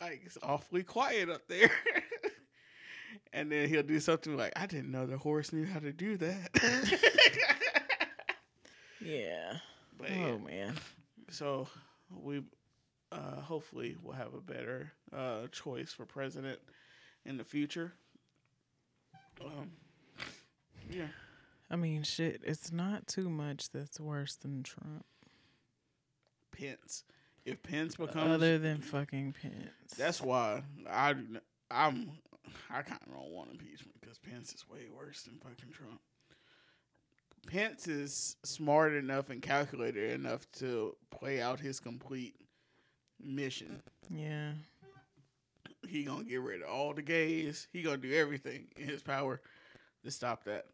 [0.00, 1.70] like it's awfully quiet up there.
[3.32, 6.16] and then he'll do something like, "I didn't know the horse knew how to do
[6.16, 6.98] that."
[9.00, 9.58] Yeah.
[9.98, 10.26] But yeah.
[10.26, 10.74] Oh man.
[11.30, 11.68] So
[12.10, 12.42] we
[13.12, 16.58] uh, hopefully will have a better uh, choice for president
[17.24, 17.92] in the future.
[19.44, 19.72] Um,
[20.90, 21.08] yeah.
[21.70, 25.04] I mean shit, it's not too much that's worse than Trump.
[26.56, 27.04] Pence.
[27.44, 29.94] If Pence becomes Other than fucking Pence.
[29.96, 31.14] That's why I
[31.70, 32.10] I'm
[32.70, 36.00] I kind of don't want impeachment because Pence is way worse than fucking Trump.
[37.48, 42.34] Pence is smart enough and calculated enough to play out his complete
[43.18, 43.82] mission.
[44.10, 44.52] Yeah.
[45.88, 47.66] He gonna get rid of all the gays.
[47.72, 49.40] He gonna do everything in his power
[50.04, 50.66] to stop that.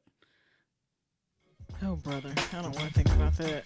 [1.85, 3.65] Oh brother, I don't want to think about that.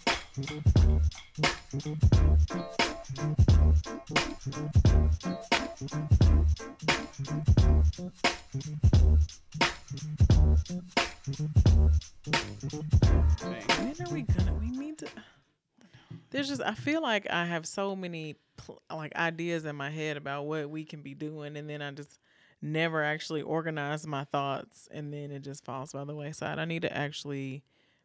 [13.79, 14.55] When are we gonna?
[14.55, 15.09] We need to.
[16.31, 20.17] There's just I feel like I have so many pl- like ideas in my head
[20.17, 22.19] about what we can be doing, and then I just
[22.61, 26.59] never actually organize my thoughts, and then it just falls by the wayside.
[26.59, 27.63] I need to actually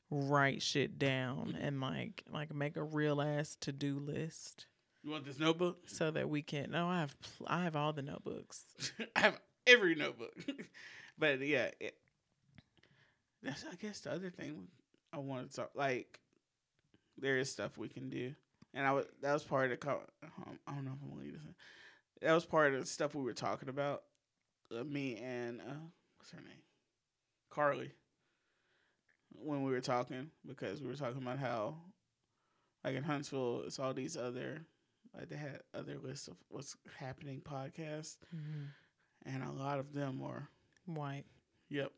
[0.10, 4.68] write shit down and like like make a real ass to do list
[5.04, 5.78] You want this notebook?
[5.88, 6.72] so that we can.
[6.72, 8.64] No, I have pl- I have all the notebooks.
[9.16, 10.34] I have every notebook.
[11.18, 11.96] but yeah, it,
[13.42, 14.68] that's I guess the other thing
[15.12, 16.20] I wanted to talk like
[17.18, 18.34] there is stuff we can do,
[18.74, 20.00] and I was that was part of the um,
[20.68, 21.44] I don't know if I'm gonna leave this.
[21.44, 21.56] In.
[22.22, 24.04] That was part of the stuff we were talking about.
[24.74, 25.74] Uh, me and uh,
[26.18, 26.64] what's her name,
[27.50, 27.92] Carly.
[29.36, 31.76] When we were talking, because we were talking about how,
[32.84, 34.62] like in Huntsville, it's all these other,
[35.16, 38.18] like they had other lists of what's happening podcasts.
[39.26, 40.50] And a lot of them are
[40.86, 41.26] White.
[41.70, 41.92] yep.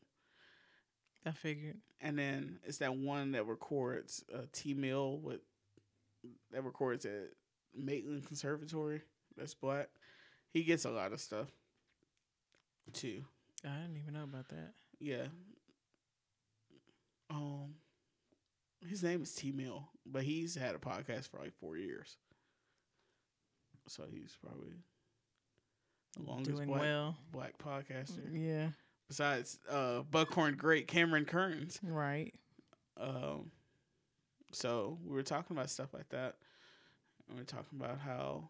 [1.26, 1.78] I figured.
[2.02, 5.40] and then it's that one that records uh, T Mill with
[6.52, 7.30] that records at
[7.76, 9.02] Maitland Conservatory.
[9.36, 9.90] That's black.
[10.52, 11.48] He gets a lot of stuff
[12.94, 13.24] too.
[13.66, 14.74] I didn't even know about that.
[15.00, 15.26] yeah.
[17.30, 17.76] Um
[18.88, 22.18] his name is T Mill but he's had a podcast for like four years
[23.88, 24.74] so he's probably
[26.18, 27.18] the longest Doing black, well.
[27.32, 28.70] black podcaster Yeah.
[29.08, 31.80] besides uh Buckhorn great Cameron Kearns.
[31.84, 32.34] Right.
[32.98, 33.52] Um
[34.54, 36.36] so we were talking about stuff like that.
[37.28, 38.50] And we are talking about how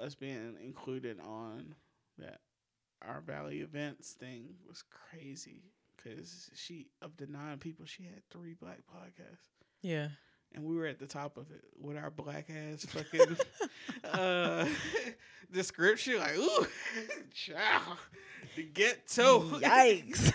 [0.00, 1.74] us being included on
[2.18, 2.40] that
[3.02, 5.62] our Valley events thing was crazy
[5.96, 9.46] because she of the nine people she had three black podcasts
[9.82, 10.08] Yeah.
[10.54, 13.36] And we were at the top of it with our black ass fucking
[14.12, 14.66] uh
[15.52, 16.66] description like ooh
[17.34, 17.98] child
[18.54, 19.22] to get to.
[19.22, 20.32] Yikes.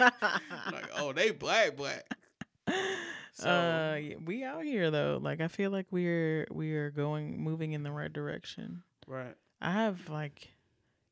[0.00, 2.04] like, oh, they black, black.
[3.32, 5.18] So, uh, we out here though.
[5.20, 8.82] Like I feel like we're we're going moving in the right direction.
[9.06, 9.34] right.
[9.62, 10.48] I have like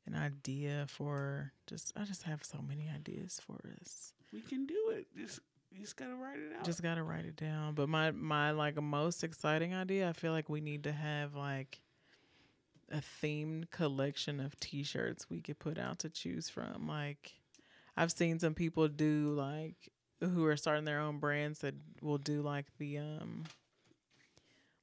[0.06, 4.12] an idea for just I just have so many ideas for us.
[4.32, 5.06] We can do it.
[5.16, 5.40] Just
[5.70, 6.64] you just gotta write it out.
[6.64, 7.74] Just gotta write it down.
[7.74, 11.80] But my my like most exciting idea, I feel like we need to have like
[12.90, 16.88] a themed collection of T-shirts we could put out to choose from.
[16.88, 17.34] Like
[17.96, 19.90] I've seen some people do like
[20.20, 23.44] who are starting their own brands that will do like the um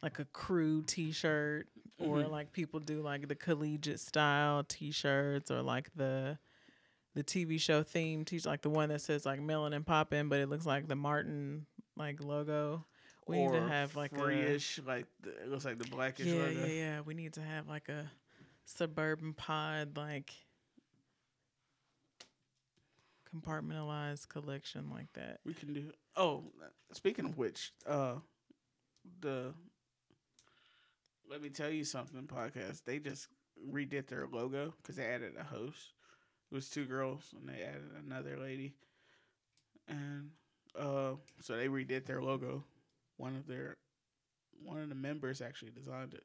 [0.03, 1.67] like a crew T-shirt
[1.97, 6.37] or like people do like the collegiate style T-shirts or like the
[7.15, 10.39] the TV show theme t like the one that says like Melon and Poppin', but
[10.39, 12.85] it looks like the Martin like logo.
[13.25, 16.41] We need to have like a free-ish, like the, it looks like the blackish yeah,
[16.41, 16.59] logo.
[16.59, 17.01] yeah, yeah.
[17.01, 18.11] We need to have like a
[18.65, 20.31] suburban pod like
[23.33, 25.39] compartmentalized collection like that.
[25.43, 25.91] We can do.
[26.15, 26.43] Oh,
[26.91, 28.15] speaking of which, uh,
[29.21, 29.53] the
[31.29, 32.83] let me tell you something podcast.
[32.83, 33.27] They just
[33.71, 35.94] redid their logo because they added a host.
[36.55, 38.75] It was two girls and they added another lady,
[39.89, 40.29] and
[40.79, 42.63] uh, so they redid their logo.
[43.17, 43.75] One of their
[44.63, 46.23] one of the members actually designed it,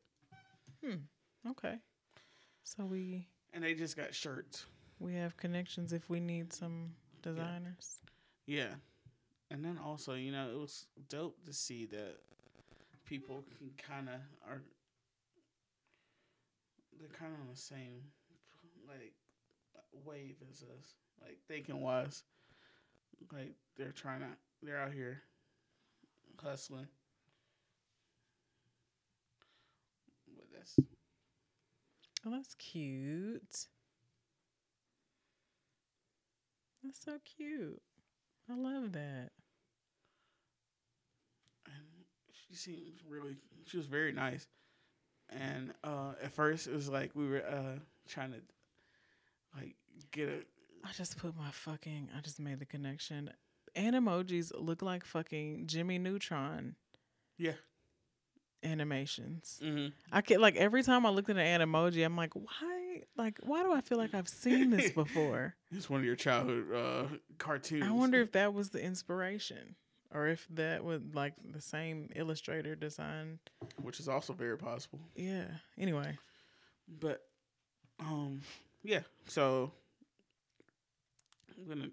[0.87, 1.49] Hmm.
[1.51, 1.79] Okay.
[2.63, 4.67] So we and they just got shirts.
[5.01, 7.99] we have connections if we need some designers.
[8.47, 8.75] Yeah.
[9.51, 12.19] And then also, you know, it was dope to see that
[13.05, 14.63] people can kind of are
[17.01, 18.05] they're kind of on the same
[18.87, 19.13] like
[19.93, 22.23] wave as us, like thinking wise.
[23.33, 24.27] Like they're trying to,
[24.63, 25.23] they're out here
[26.43, 26.89] hustling.
[30.37, 30.77] But that's
[32.27, 33.67] Oh, that's cute.
[36.83, 37.81] That's so cute.
[38.51, 39.31] I love that.
[41.67, 43.37] and she seems really
[43.67, 44.47] she was very nice
[45.31, 47.79] and uh at first it was like we were uh
[48.09, 48.41] trying to
[49.57, 49.77] like
[50.11, 50.41] get a
[50.89, 52.09] I just put my fucking.
[52.17, 53.31] I just made the connection.
[53.77, 56.75] And emojis look like fucking Jimmy Neutron
[57.39, 57.53] yeah
[58.63, 59.59] animations.
[59.65, 59.89] mm-hmm.
[60.13, 63.03] I get like every time I look at an emoji, I'm like, why?
[63.17, 65.55] Like, why do I feel like I've seen this before?
[65.71, 67.05] it's one of your childhood uh
[67.39, 69.77] cartoons I wonder if that was the inspiration,
[70.13, 73.39] or if that was like the same illustrator design.
[73.81, 75.45] which is also very possible Yeah.
[75.79, 76.19] Anyway,
[76.89, 77.21] but
[78.01, 78.41] um
[78.83, 79.73] yeah so
[81.61, 81.91] i'm gonna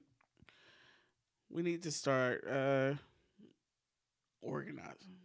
[1.49, 2.93] we need to start uh
[4.41, 5.17] organizing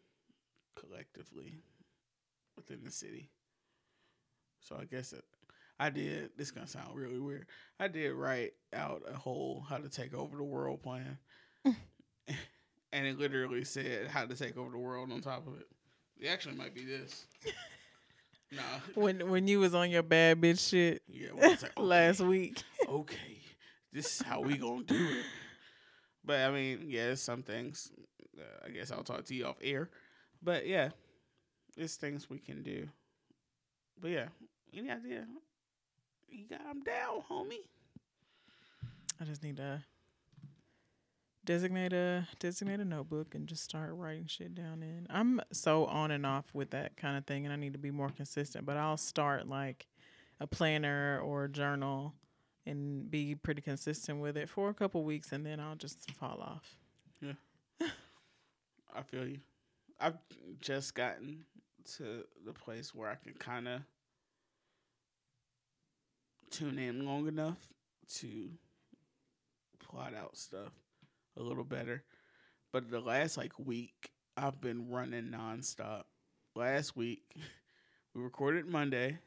[0.76, 1.62] collectively
[2.56, 3.30] within the city.
[4.60, 5.24] So i guess it,
[5.78, 7.46] i did this is gonna sound really weird.
[7.78, 11.18] I did write out a whole how to take over the world plan.
[12.94, 15.66] And it literally said how to take over the world on top of it.
[16.20, 17.24] It actually might be this.
[18.54, 18.60] Nah.
[18.94, 23.38] When when you was on your bad bitch shit yeah well, like, last week, okay,
[23.92, 25.24] this is how we gonna do it.
[26.24, 27.90] But I mean, yeah, some things.
[28.38, 29.90] Uh, I guess I'll talk to you off air.
[30.42, 30.90] But yeah,
[31.76, 32.88] there's things we can do.
[34.00, 34.28] But yeah,
[34.74, 35.26] any idea?
[36.28, 37.66] You got them down, homie.
[39.20, 39.82] I just need to
[41.44, 45.06] designate a designate a notebook and just start writing shit down in.
[45.10, 47.90] I'm so on and off with that kind of thing and I need to be
[47.90, 49.86] more consistent, but I'll start like
[50.40, 52.14] a planner or a journal
[52.66, 56.40] and be pretty consistent with it for a couple weeks and then I'll just fall
[56.40, 56.76] off.
[57.20, 57.32] Yeah,
[58.94, 59.40] I feel you.
[60.00, 60.18] I've
[60.60, 61.44] just gotten
[61.96, 63.80] to the place where I can kind of
[66.50, 67.58] tune in long enough
[68.16, 68.50] to
[69.78, 70.72] plot out stuff
[71.36, 72.04] a little better.
[72.72, 76.04] But the last like week, I've been running nonstop.
[76.54, 77.22] Last week,
[78.14, 79.18] we recorded Monday.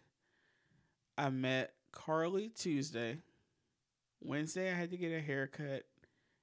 [1.17, 3.17] I met Carly Tuesday.
[4.21, 5.85] Wednesday, I had to get a haircut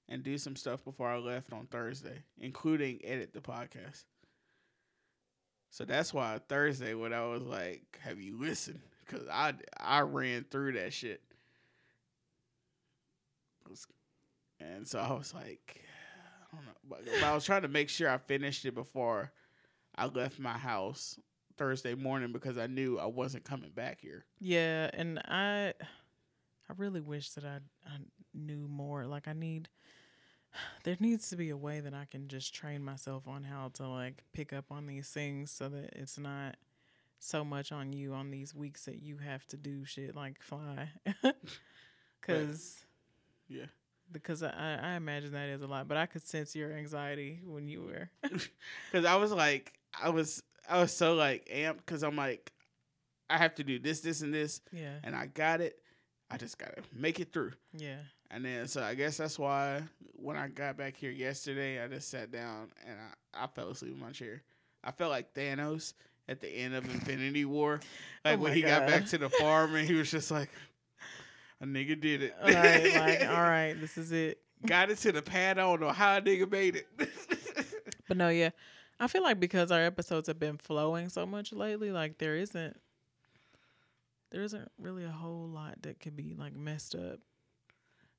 [0.09, 4.05] and do some stuff before I left on Thursday, including edit the podcast.
[5.71, 10.45] So that's why Thursday, when I was like, "Have you listened?" Because I I ran
[10.51, 11.23] through that shit,
[14.61, 15.83] and so I was like,
[16.53, 19.33] I don't know, but, but I was trying to make sure I finished it before
[19.97, 21.19] I left my house
[21.63, 24.25] Thursday morning because I knew I wasn't coming back here.
[24.41, 25.75] Yeah, and I
[26.69, 27.99] I really wish that I I
[28.35, 29.07] knew more.
[29.07, 29.69] Like I need
[30.85, 33.87] there needs to be a way that I can just train myself on how to
[33.87, 36.57] like pick up on these things so that it's not
[37.21, 40.91] so much on you on these weeks that you have to do shit like fly.
[42.21, 42.85] because
[43.49, 43.67] Yeah.
[44.11, 45.87] because I, I imagine that is a lot.
[45.87, 48.11] But I could sense your anxiety when you were.
[48.93, 51.85] Cause I was like, I was, I was so like amped.
[51.87, 52.53] Cause I'm like,
[53.31, 55.79] I have to do this, this, and this, yeah, and I got it.
[56.31, 57.53] I just gotta make it through.
[57.77, 57.97] yeah,
[58.31, 59.83] And then, so I guess that's why
[60.15, 62.97] when I got back here yesterday, I just sat down and
[63.35, 64.43] I, I fell asleep in my chair.
[64.83, 65.93] I felt like Thanos
[66.29, 67.81] at the end of Infinity War,
[68.25, 70.49] like Oh when he got back to the farm and he was just like,
[71.61, 74.39] "A nigga did it." all right, like all right, this is it.
[74.65, 75.59] got it to the pad.
[75.59, 76.89] I don't know how a nigga made it.
[78.09, 78.51] But no, yeah,
[79.03, 82.77] I feel like because our episodes have been flowing so much lately, like there isn't
[84.31, 87.19] there isn't really a whole lot that could be like messed up.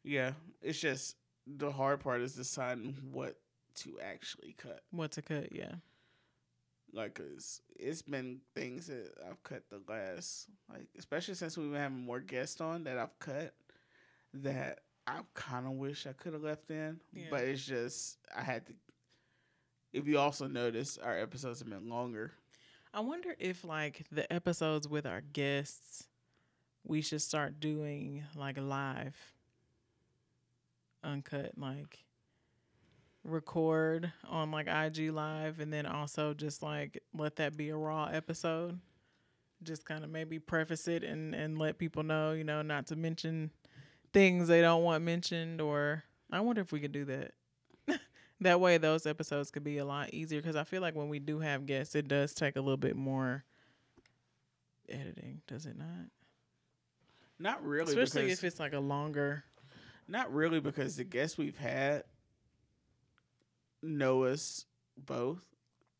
[0.03, 1.15] yeah, it's just
[1.47, 3.37] the hard part is deciding what
[3.75, 4.81] to actually cut.
[4.91, 5.53] What to cut?
[5.55, 5.75] Yeah,
[6.93, 11.79] Like, cause it's been things that I've cut the last, like, especially since we've been
[11.81, 13.53] having more guests on that I've cut
[14.35, 17.27] that I kind of wish I could have left in, Yeah.
[17.31, 18.73] but it's just I had to.
[19.93, 22.31] If you also notice, our episodes have been longer.
[22.95, 26.07] I wonder if like the episodes with our guests,
[26.83, 29.15] we should start doing like live,
[31.03, 31.99] uncut, like
[33.23, 38.05] record on like IG live, and then also just like let that be a raw
[38.05, 38.79] episode.
[39.61, 42.95] Just kind of maybe preface it and and let people know, you know, not to
[42.95, 43.51] mention
[44.11, 45.61] things they don't want mentioned.
[45.61, 47.33] Or I wonder if we could do that.
[48.43, 51.19] That way, those episodes could be a lot easier because I feel like when we
[51.19, 53.43] do have guests, it does take a little bit more
[54.89, 56.09] editing, does it not?
[57.39, 59.43] Not really, Especially because, if it's like a longer.
[60.07, 62.03] not really because the guests we've had
[63.81, 64.65] know us
[64.97, 65.45] both,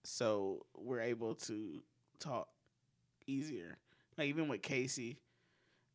[0.03, 1.81] so we're able to
[2.19, 2.47] talk
[3.27, 3.77] easier.
[4.17, 5.17] Like even with Casey,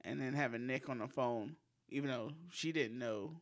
[0.05, 1.57] and then having Nick on the phone,
[1.89, 3.41] even though she didn't know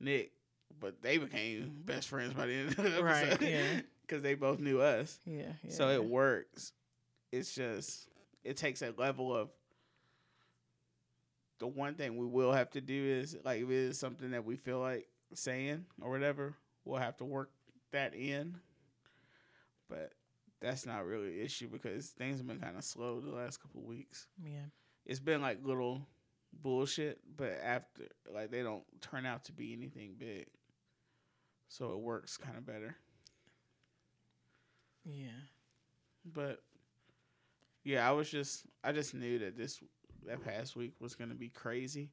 [0.00, 0.32] Nick,
[0.78, 1.82] but they became mm-hmm.
[1.84, 3.80] best friends by the end of the episode, Right, yeah.
[4.06, 5.18] because they both knew us.
[5.26, 5.70] Yeah, yeah.
[5.70, 6.72] So it works.
[7.32, 8.08] It's just
[8.44, 9.50] it takes a level of
[11.58, 14.44] the one thing we will have to do is like if it is something that
[14.44, 16.54] we feel like saying or whatever,
[16.84, 17.50] we'll have to work
[17.92, 18.56] that in.
[19.88, 20.12] But
[20.60, 23.80] that's not really an issue because things have been kind of slow the last couple
[23.80, 24.26] of weeks.
[24.42, 24.66] yeah.
[25.06, 26.06] It's been like little
[26.52, 30.46] bullshit, but after like they don't turn out to be anything big.
[31.70, 32.96] So it works kind of better.
[35.04, 35.28] Yeah.
[36.24, 36.60] But
[37.84, 39.80] yeah, I was just I just knew that this
[40.26, 42.10] that past week was gonna be crazy.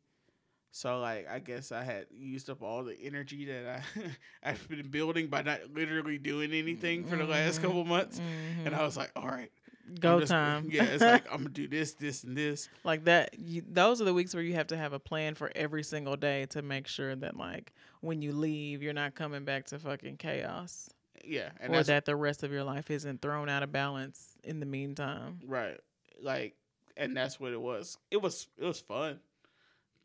[0.69, 4.01] So like I guess I had used up all the energy that I
[4.51, 7.65] I've been building by not literally doing anything for the last mm-hmm.
[7.65, 8.19] couple months.
[8.63, 8.85] And I mm-hmm.
[8.85, 9.51] was like, all right.
[9.99, 10.67] Go just- time.
[10.69, 12.67] Yeah, it's like I'm gonna do this, this, and this.
[12.83, 15.51] like that you, those are the weeks where you have to have a plan for
[15.55, 19.65] every single day to make sure that like when you leave you're not coming back
[19.67, 20.89] to fucking chaos
[21.23, 21.49] Yeah.
[21.59, 24.65] And or that the rest of your life isn't thrown out of balance in the
[24.65, 25.79] meantime Right.
[26.21, 26.55] Like
[26.95, 27.97] and that's what it was.
[28.11, 29.19] It was it was fun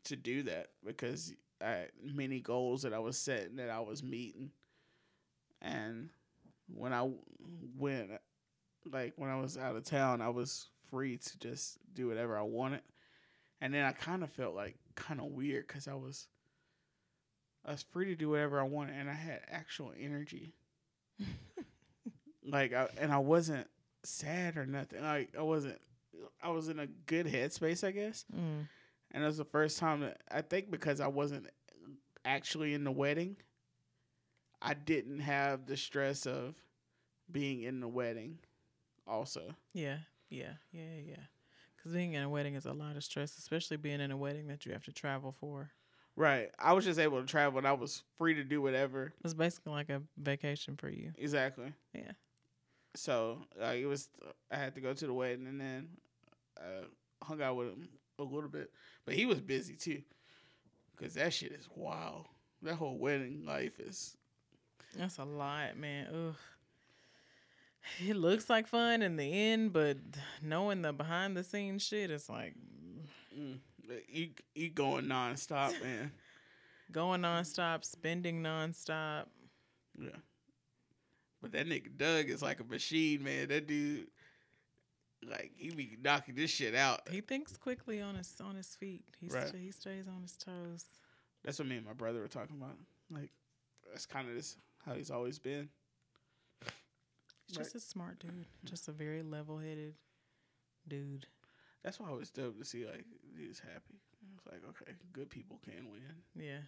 [0.05, 4.03] to do that because I had many goals that I was setting that I was
[4.03, 4.51] meeting.
[5.61, 6.09] And
[6.73, 7.09] when I
[7.77, 8.11] went
[8.91, 12.43] like when I was out of town, I was free to just do whatever I
[12.43, 12.81] wanted.
[13.61, 16.27] And then I kind of felt like kind of weird cuz I was
[17.65, 20.53] I was free to do whatever I wanted and I had actual energy.
[22.45, 23.67] like I, and I wasn't
[24.03, 25.01] sad or nothing.
[25.01, 25.79] Like I wasn't.
[26.41, 28.25] I was in a good headspace, I guess.
[28.33, 28.67] Mm.
[29.11, 31.47] And it was the first time that I think because I wasn't
[32.25, 33.37] actually in the wedding,
[34.61, 36.55] I didn't have the stress of
[37.31, 38.39] being in the wedding.
[39.07, 39.97] Also, yeah
[40.29, 41.15] yeah yeah yeah
[41.75, 44.47] because being in a wedding is a lot of stress especially being in a wedding
[44.47, 45.71] that you have to travel for
[46.15, 46.49] right?
[46.59, 49.13] I was just able to travel, and I was free to do whatever.
[49.23, 51.73] it's basically like a vacation for you Exactly.
[51.93, 52.11] yeah
[52.95, 54.09] So like it was,
[54.51, 55.87] I had to go to the wedding, and then
[56.57, 56.85] uh,
[57.23, 57.89] hung out with him
[58.19, 58.71] a little bit,
[59.05, 60.01] but he was busy too,
[61.01, 62.27] cause that shit is wild.
[62.61, 64.15] That whole wedding life is
[64.97, 66.07] That's a lot, man.
[66.13, 66.35] Ugh.
[68.07, 69.97] It looks like fun in the end, but
[70.41, 72.55] knowing the behind the scenes shit, it's like
[73.37, 73.57] mm,
[74.07, 76.11] you you going nonstop, man.
[76.91, 79.25] going nonstop, spending nonstop.
[79.99, 80.09] Yeah.
[81.41, 83.49] But that nigga Doug is like a machine, man.
[83.49, 84.07] That dude,
[85.29, 87.01] like, he be knocking this shit out.
[87.11, 89.03] He thinks quickly on his on his feet.
[89.19, 89.47] He Right.
[89.49, 90.85] sta- he stays on his toes.
[91.43, 92.77] That's what me and my brother were talking about.
[93.11, 93.29] Like,
[93.91, 95.67] that's kind of just how he's always been.
[97.57, 98.45] He's just a smart dude.
[98.65, 99.95] Just a very level headed
[100.87, 101.27] dude.
[101.83, 103.05] That's why it was dope to see, like,
[103.37, 104.01] he was happy.
[104.35, 106.01] It's like okay, good people can win.
[106.35, 106.59] Yeah.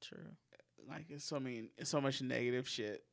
[0.00, 0.18] True.
[0.88, 3.04] Like it's so mean, it's so much negative shit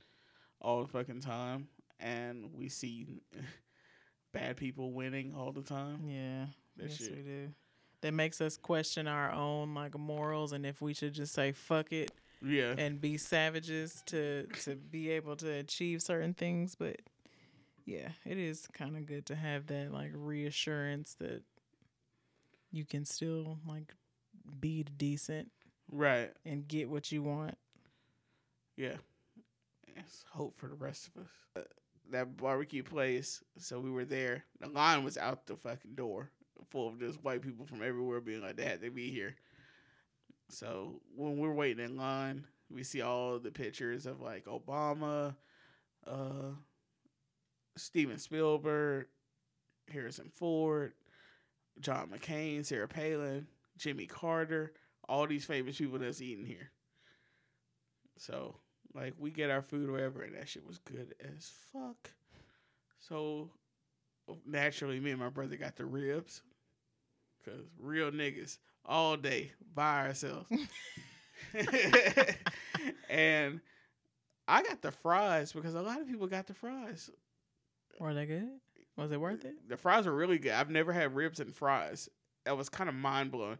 [0.60, 1.68] all the fucking time,
[2.00, 3.08] and we see
[4.34, 6.02] bad people winning all the time.
[6.06, 6.46] Yeah.
[6.78, 7.16] That yes, shit.
[7.16, 7.50] we do.
[8.02, 11.94] That makes us question our own like morals and if we should just say fuck
[11.94, 12.12] it
[12.44, 16.76] Yeah, and be savages to to be able to achieve certain things.
[16.76, 16.98] But
[17.86, 21.44] yeah, it is kind of good to have that like reassurance that
[22.72, 23.94] you can still like
[24.60, 25.52] be decent
[25.92, 26.32] right.
[26.46, 27.58] and get what you want.
[28.78, 28.96] Yeah,
[29.96, 31.30] it's hope for the rest of us.
[31.56, 31.68] Uh,
[32.12, 33.44] that barbecue place.
[33.58, 34.46] So we were there.
[34.60, 36.32] The line was out the fucking door,
[36.70, 39.36] full of just white people from everywhere being like, "They had to be here."
[40.52, 45.36] So when we're waiting in line, we see all the pictures of like Obama,
[46.06, 46.52] uh,
[47.78, 49.08] Steven Spielberg,
[49.92, 50.94] Harrison Ford,
[51.80, 53.48] John McCain, Sarah Palin,
[53.78, 54.74] Jimmy Carter,
[55.08, 56.72] all these famous people that's eating here.
[58.18, 58.56] So,
[58.94, 62.12] like, we get our food wherever, and that shit was good as fuck.
[63.00, 63.50] So,
[64.46, 66.42] naturally, me and my brother got the ribs.
[67.44, 70.50] Because real niggas all day by ourselves.
[73.10, 73.60] and
[74.48, 77.10] I got the fries because a lot of people got the fries.
[78.00, 78.50] Were they good?
[78.98, 79.56] Was it worth it?
[79.68, 80.52] The fries were really good.
[80.52, 82.10] I've never had ribs and fries.
[82.46, 83.60] That was kind of mind blowing.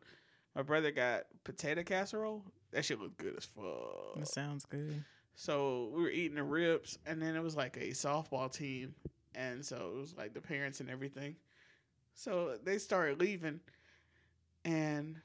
[0.56, 2.44] My brother got potato casserole.
[2.72, 4.18] That shit looked good as fuck.
[4.18, 5.04] It sounds good.
[5.36, 8.94] So we were eating the ribs, and then it was like a softball team,
[9.34, 11.36] and so it was like the parents and everything.
[12.14, 13.62] So they started leaving,
[14.66, 15.18] and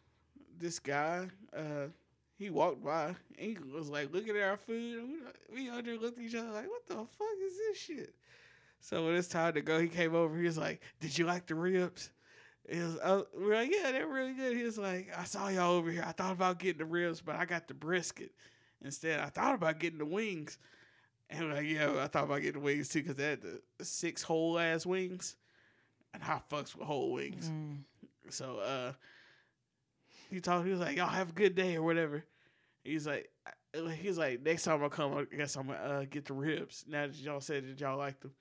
[0.59, 1.89] this guy, uh,
[2.39, 5.09] he walked by, and he was like looking at our food, and
[5.53, 8.15] we, we under looked at each other like, "What the fuck is this shit?"
[8.81, 10.37] So when it's time to go, he came over.
[10.37, 12.11] He was like, "Did you like the ribs?"
[12.69, 15.49] He was, uh, we were like, "Yeah, they're really good." He was like, "I saw
[15.49, 16.05] y'all over here.
[16.07, 18.33] I thought about getting the ribs, but I got the brisket."
[18.85, 20.59] Instead, I thought about getting the wings.
[21.29, 23.61] And we're like, yeah, I thought about getting the wings too because they had the
[23.85, 25.37] six whole ass wings.
[26.15, 27.51] And I fucks with whole wings.
[27.51, 27.79] Mm.
[28.31, 28.93] So uh
[30.31, 32.25] he talked, he was like, Y'all have a good day or whatever.
[32.85, 33.31] He's like
[33.95, 36.85] he's like, next time I come, I guess I'm gonna uh, get the ribs.
[36.89, 38.33] Now that y'all said that y'all like them.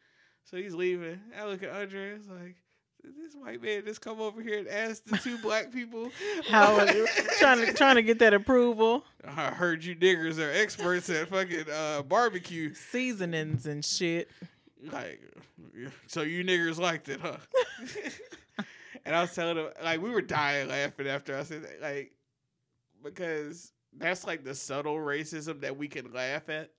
[0.43, 1.19] So he's leaving.
[1.37, 2.55] I look at Andre, it's like
[3.03, 6.09] this white man just come over here and ask the two black people
[6.49, 6.85] How
[7.39, 11.65] trying to trying to get that approval, I heard you niggers are experts at fucking
[11.71, 12.73] uh, barbecue.
[12.73, 14.29] seasonings and shit.
[14.91, 15.21] Like,
[16.07, 17.37] so you niggers liked it, huh?
[19.05, 22.11] and I was telling them, like, we were dying laughing after I said that, like,
[23.03, 26.71] because that's like the subtle racism that we can laugh at.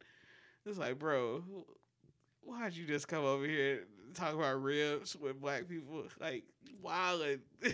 [0.65, 1.45] It's like, bro,
[2.43, 6.05] why'd you just come over here and talk about ribs with black people?
[6.21, 6.45] Like,
[6.85, 7.41] wildin'.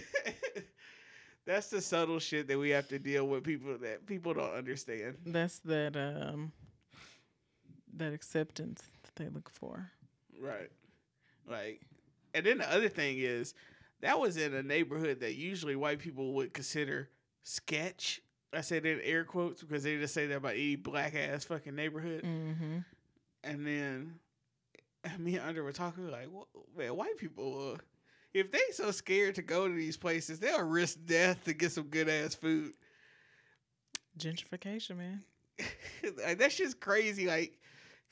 [1.47, 5.17] that's the subtle shit that we have to deal with people that people don't understand.
[5.25, 6.53] That's that um
[7.95, 9.91] that acceptance that they look for.
[10.41, 10.71] Right.
[11.49, 11.81] Like,
[12.35, 13.55] and then the other thing is,
[14.03, 17.09] that was in a neighborhood that usually white people would consider
[17.45, 18.21] sketch.
[18.53, 21.75] I said in air quotes because they just say that about any black ass fucking
[21.75, 22.23] neighborhood.
[22.23, 22.79] Mm-hmm.
[23.45, 24.15] And then
[25.19, 26.45] me and Andre were talking like, "Wha-
[26.77, 27.79] man, white people, uh,
[28.35, 31.85] if they so scared to go to these places, they'll risk death to get some
[31.85, 32.73] good ass food.
[34.19, 35.23] Gentrification, man.
[36.25, 37.27] like that shit's crazy.
[37.27, 37.59] Like,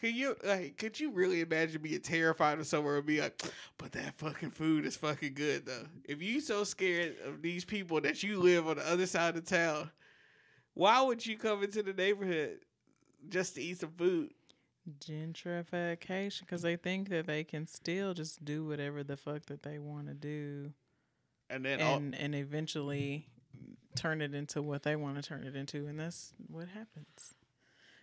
[0.00, 3.42] could you like could you really imagine being terrified of somewhere and be like,
[3.78, 5.86] but that fucking food is fucking good though.
[6.04, 9.44] If you so scared of these people that you live on the other side of
[9.44, 9.90] town,
[10.74, 12.60] why would you come into the neighborhood
[13.28, 14.30] just to eat some food?
[14.98, 19.78] Gentrification, because they think that they can still just do whatever the fuck that they
[19.78, 20.72] want to do,
[21.50, 23.26] And then all, and and eventually
[23.94, 27.34] turn it into what they want to turn it into, and that's what happens.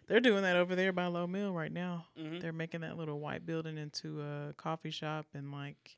[0.07, 2.07] They're doing that over there by Lowe Mill right now.
[2.17, 2.41] Mhm.
[2.41, 5.97] They're making that little white building into a coffee shop and like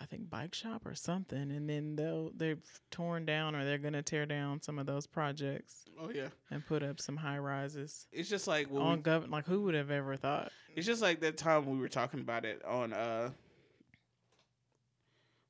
[0.00, 4.02] I think bike shop or something, and then they'll they've torn down or they're gonna
[4.02, 8.28] tear down some of those projects oh yeah, and put up some high rises it's
[8.28, 9.28] just like on we, gov.
[9.28, 10.52] Like who would have ever thought?
[10.76, 13.30] it's just like that time we were talking about it on uh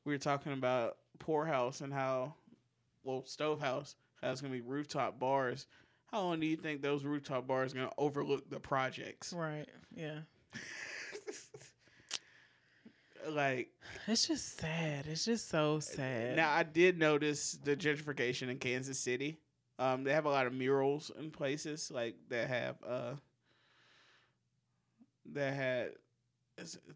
[0.06, 2.32] we were talking about poorhouse and how
[3.05, 5.66] well stovehouse how it's gonna be rooftop bars
[6.10, 9.68] how long do you think those rooftop bars gonna overlook the projects Right?
[9.94, 10.20] Yeah.
[13.28, 13.68] like
[14.06, 15.06] It's just sad.
[15.06, 16.36] It's just so sad.
[16.36, 19.39] now i did notice the gentrification in kansas city
[19.78, 23.12] um they have a lot of murals in places like that have uh
[25.32, 25.90] that had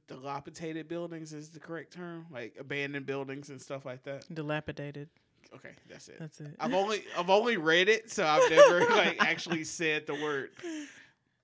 [0.08, 5.08] dilapidated buildings is the correct term like abandoned buildings and stuff like that Dilapidated.
[5.54, 6.16] Okay, that's it.
[6.18, 6.54] That's it.
[6.58, 10.50] I've only I've only read it, so I've never like actually said the word.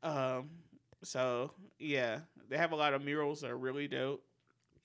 [0.03, 0.51] Um.
[1.05, 4.23] So yeah, they have a lot of murals that are really dope,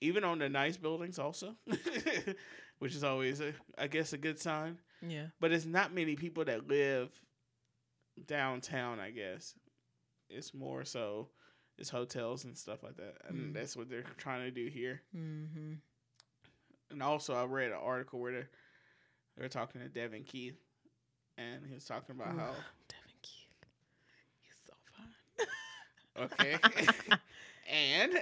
[0.02, 1.56] even on the nice buildings also,
[2.80, 4.78] which is always a I guess a good sign.
[5.02, 5.28] yeah.
[5.40, 7.10] But it's not many people that live
[8.28, 9.00] downtown.
[9.00, 9.56] I guess
[10.30, 11.30] it's more so
[11.78, 13.54] it's hotels and stuff like that, and Mm.
[13.54, 15.02] that's what they're trying to do here.
[15.16, 15.74] Mm-hmm.
[16.92, 18.50] And also, I read an article where they're,
[19.38, 20.58] they're talking to Devyn Keith,
[21.38, 22.52] and he was talking about how
[22.90, 23.70] Devyn Keith.
[24.42, 24.74] He's so
[26.18, 26.26] fine.
[26.26, 26.58] okay,
[27.72, 28.14] and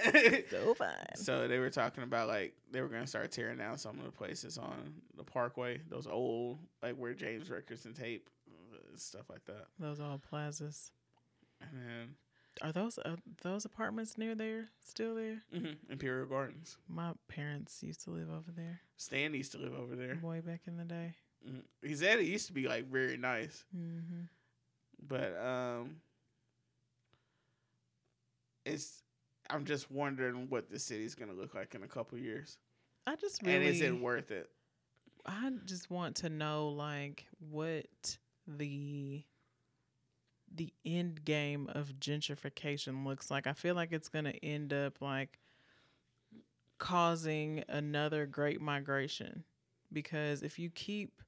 [0.50, 0.88] So fine.
[1.16, 4.12] so they were talking about like they were gonna start tearing down some of the
[4.12, 8.28] places on the Parkway, those old like where James Rickerson tape
[8.72, 10.90] uh, stuff like that, Those old plazas.
[11.60, 12.14] and then
[12.60, 15.42] Are those uh, those apartments near there still there?
[15.54, 15.90] Mm-hmm.
[15.92, 16.76] Imperial Gardens.
[16.88, 20.18] My parents used to live over there Stan used to live over there.
[20.22, 21.14] way back in the day.
[21.48, 21.62] Mhm.
[21.82, 23.64] He said it used to be like very nice.
[23.76, 24.24] Mm-hmm.
[25.08, 25.96] but um
[28.64, 29.02] it's
[29.50, 32.58] i'm just wondering what the city's gonna look like in a couple years
[33.06, 34.48] I just really and is it worth it
[35.26, 38.16] I just want to know like what
[38.46, 39.24] the
[40.54, 43.46] the end game of gentrification looks like.
[43.46, 45.38] I feel like it's going to end up like
[46.78, 49.44] causing another great migration
[49.92, 51.22] because if you keep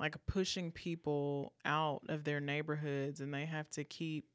[0.00, 4.26] like pushing people out of their neighborhoods and they have to keep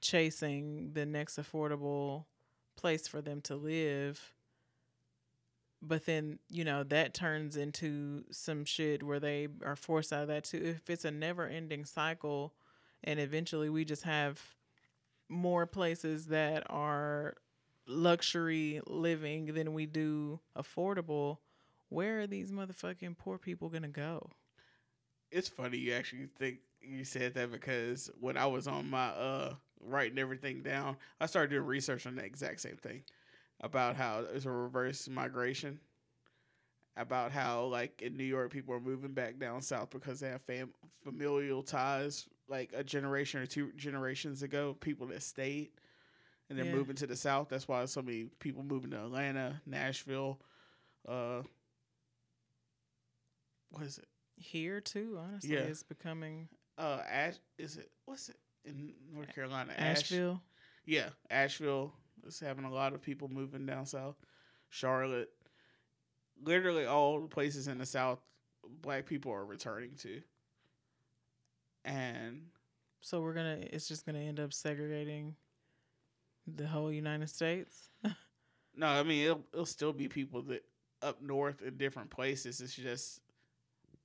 [0.00, 2.24] chasing the next affordable
[2.76, 4.32] place for them to live
[5.82, 10.28] but then you know that turns into some shit where they are forced out of
[10.28, 12.54] that too if it's a never ending cycle
[13.04, 14.40] and eventually we just have
[15.28, 17.34] more places that are
[17.86, 21.38] luxury living than we do affordable
[21.88, 24.30] where are these motherfucking poor people gonna go?
[25.30, 29.54] It's funny you actually think you said that because when i was on my uh
[29.80, 33.02] writing everything down i started doing research on the exact same thing
[33.60, 35.78] about how there's a reverse migration
[36.96, 40.42] about how like in new york people are moving back down south because they have
[40.42, 40.72] fam-
[41.02, 45.70] familial ties like a generation or two generations ago people that stayed
[46.50, 46.74] and they're Yeah.
[46.74, 50.38] moving to the south that's why so many people moving to atlanta nashville
[51.08, 51.40] uh
[53.70, 54.06] what is it
[54.36, 55.60] here too honestly Yeah.
[55.60, 56.48] it's becoming
[56.78, 59.72] uh Ash is it what's it in North Carolina?
[59.76, 60.40] Ash- asheville
[60.84, 61.92] yeah, Asheville
[62.26, 64.16] is having a lot of people moving down south.
[64.68, 65.30] Charlotte,
[66.42, 68.18] literally all the places in the south,
[68.80, 70.20] black people are returning to.
[71.84, 72.46] And
[73.00, 75.34] so we're gonna it's just gonna end up segregating
[76.46, 77.88] the whole united states
[78.76, 80.64] no, I mean it'll, it'll still be people that
[81.02, 82.60] up north in different places.
[82.60, 83.20] It's just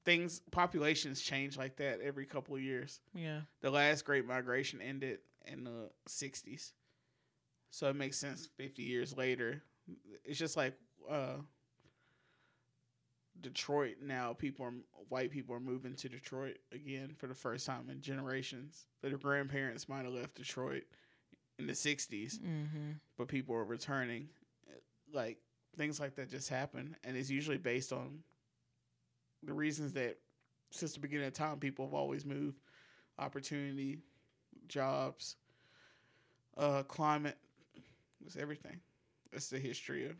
[0.03, 3.01] things populations change like that every couple of years.
[3.13, 6.71] yeah the last great migration ended in the 60s
[7.69, 9.63] so it makes sense 50 years later
[10.23, 10.73] it's just like
[11.09, 11.35] uh
[13.41, 14.73] detroit now people are
[15.09, 18.87] white people are moving to detroit again for the first time in generations.
[19.01, 20.83] Their grandparents might have left detroit
[21.59, 22.91] in the 60s mm-hmm.
[23.17, 24.29] but people are returning.
[25.13, 25.37] Like
[25.77, 28.19] things like that just happen and it's usually based on
[29.43, 30.17] the reasons that
[30.71, 32.57] since the beginning of time people have always moved.
[33.19, 33.99] Opportunity
[34.67, 35.37] jobs
[36.57, 37.37] uh climate
[38.25, 38.79] it's everything.
[39.31, 40.17] That's the history of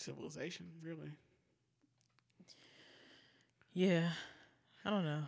[0.00, 1.12] civilization really
[3.72, 4.10] yeah
[4.84, 5.22] i don't know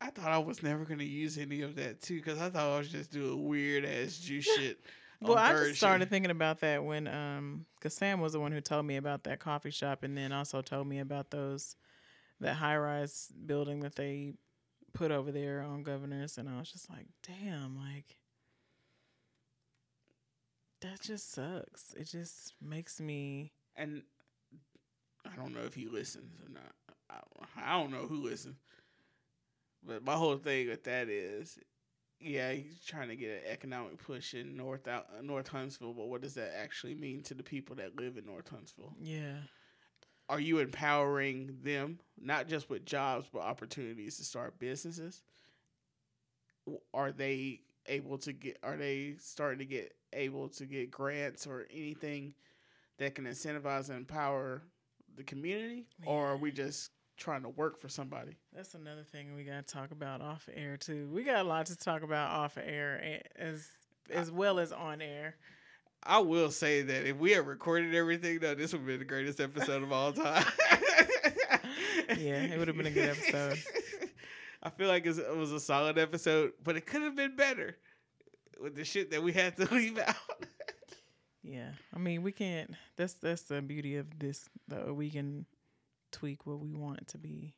[0.00, 2.74] i thought i was never going to use any of that too because i thought
[2.74, 4.78] i was just doing weird ass juice shit
[5.20, 8.60] Well, I just started thinking about that when, um, cause Sam was the one who
[8.60, 11.76] told me about that coffee shop, and then also told me about those,
[12.40, 14.32] that high rise building that they
[14.94, 18.16] put over there on Governors, and I was just like, damn, like,
[20.80, 21.94] that just sucks.
[21.96, 23.52] It just makes me.
[23.76, 24.02] And
[25.24, 26.72] I don't know if he listens or not.
[27.10, 28.56] I, I don't know who listens,
[29.86, 31.58] but my whole thing with that is,
[32.20, 36.08] yeah, he's trying to get an economic push in North out uh, North Huntsville, but
[36.08, 38.94] what does that actually mean to the people that live in North Huntsville?
[39.00, 39.38] Yeah.
[40.28, 45.22] Are you empowering them not just with jobs but opportunities to start businesses?
[46.94, 48.58] Are they able to get?
[48.62, 52.34] Are they starting to get able to get grants or anything
[52.98, 54.62] that can incentivize and empower
[55.16, 58.36] the community, or are we just trying to work for somebody?
[58.54, 61.08] That's another thing we got to talk about off air, too.
[61.12, 63.68] We got a lot to talk about off air as
[64.10, 65.36] as well as on air.
[66.04, 69.40] I will say that if we had recorded everything, though, this would be the greatest
[69.40, 70.44] episode of all time.
[72.18, 73.58] Yeah, it would have been a good episode.
[74.62, 77.76] I feel like it was a solid episode, but it could have been better
[78.60, 80.14] with the shit that we had to leave out.
[81.42, 82.70] Yeah, I mean, we can't.
[82.96, 84.48] That's that's the beauty of this.
[84.68, 85.46] Though we can
[86.12, 87.54] tweak what we want to be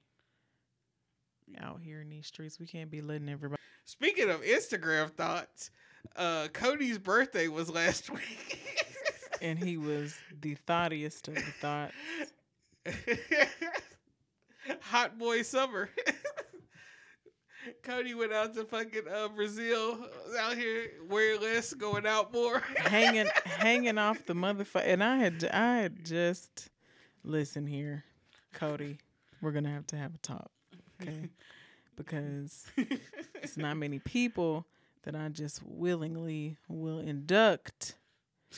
[1.61, 2.59] out here in these streets.
[2.59, 3.61] We can't be letting everybody.
[3.85, 5.71] Speaking of Instagram thoughts,
[6.17, 8.61] uh, Cody's birthday was last week.
[9.43, 11.95] And he was the thoughtiest of the thoughts.
[14.81, 15.91] Hot boy summer.
[17.83, 19.99] Cody went out to fucking uh, Brazil.
[20.39, 22.61] Out here wearing less, going out more.
[22.77, 24.87] hanging hanging off the motherfucker.
[24.87, 26.71] And I had I had just
[27.23, 28.05] listen here,
[28.53, 28.99] Cody.
[29.41, 30.51] We're gonna have to have a talk,
[31.03, 31.29] okay?
[31.97, 32.67] Because
[33.43, 34.67] it's not many people
[35.05, 37.95] that I just willingly will induct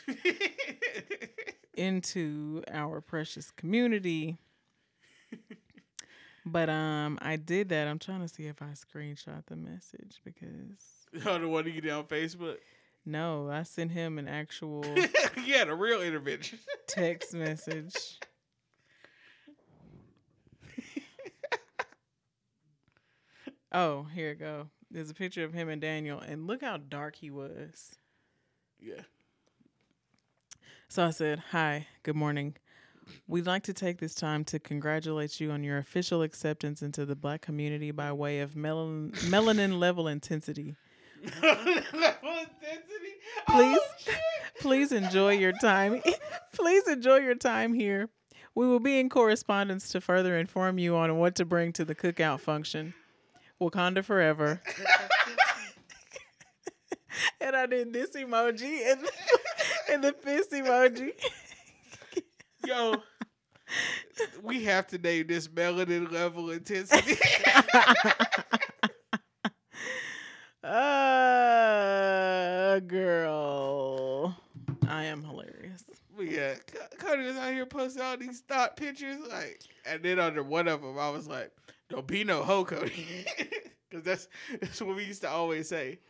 [1.75, 4.39] into our precious community.
[6.49, 7.89] But um, I did that.
[7.89, 10.79] I'm trying to see if I screenshot the message because
[11.27, 12.59] oh, the one you get on Facebook.
[13.05, 14.85] no, I sent him an actual
[15.45, 16.61] he had a real intervention.
[16.87, 18.21] text message.
[23.73, 24.69] oh, here it go.
[24.89, 27.97] There's a picture of him and Daniel, and look how dark he was.
[28.81, 29.03] yeah.
[30.89, 32.55] So I said, Hi, good morning.
[33.29, 37.17] We'd like to take this time to congratulate you on your official acceptance into the
[37.17, 40.77] black community by way of melanin, melanin level intensity.
[41.43, 43.15] Level intensity.
[43.49, 43.79] Please,
[44.09, 44.13] Oh,
[44.61, 46.03] please enjoy your time.
[46.53, 48.09] please enjoy your time here.
[48.55, 51.95] We will be in correspondence to further inform you on what to bring to the
[51.95, 52.95] cookout function.
[53.61, 54.61] Wakanda forever.
[57.41, 59.01] and I did this emoji and,
[59.91, 61.13] and the fist emoji.
[62.67, 62.97] Yo,
[64.43, 67.17] we have to name this melanin level intensity.
[70.65, 71.91] Uh,
[72.81, 74.37] girl,
[74.89, 75.85] I am hilarious.
[76.17, 76.55] But yeah,
[77.05, 80.99] was out here posting all these thought pictures, like, and then under one of them,
[80.99, 81.53] I was like,
[81.89, 83.27] "Don't be no hoe, Cody,"
[83.89, 84.27] because that's
[84.61, 86.01] that's what we used to always say.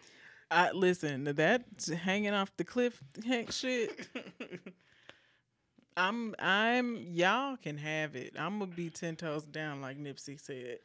[0.50, 1.64] I listen to that
[2.04, 4.08] hanging off the cliff heck shit.
[5.96, 8.34] I'm I'm y'all can have it.
[8.38, 10.78] I'm gonna be ten toes down like Nipsey said.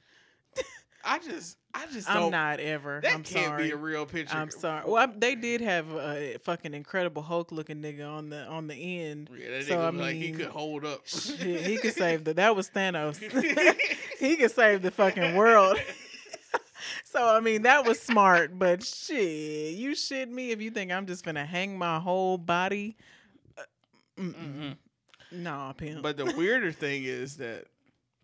[1.04, 2.32] I just, I just I'm don't.
[2.32, 3.02] not ever.
[3.02, 3.64] That I'm can't sorry.
[3.64, 4.36] be a real picture.
[4.36, 4.84] I'm sorry.
[4.86, 8.76] Well, I, they did have a fucking incredible Hulk looking nigga on the on the
[8.76, 9.30] end.
[9.34, 11.02] Yeah, that nigga so I looked like he could hold up.
[11.06, 12.34] shit, he could save the.
[12.34, 13.18] That was Thanos.
[14.20, 15.78] he could save the fucking world.
[17.04, 18.58] so I mean, that was smart.
[18.58, 22.96] But shit, you shit me if you think I'm just gonna hang my whole body.
[23.58, 23.64] Uh,
[24.20, 24.78] mm-mm.
[25.32, 26.02] Nah, pimp.
[26.02, 27.66] But the weirder thing is that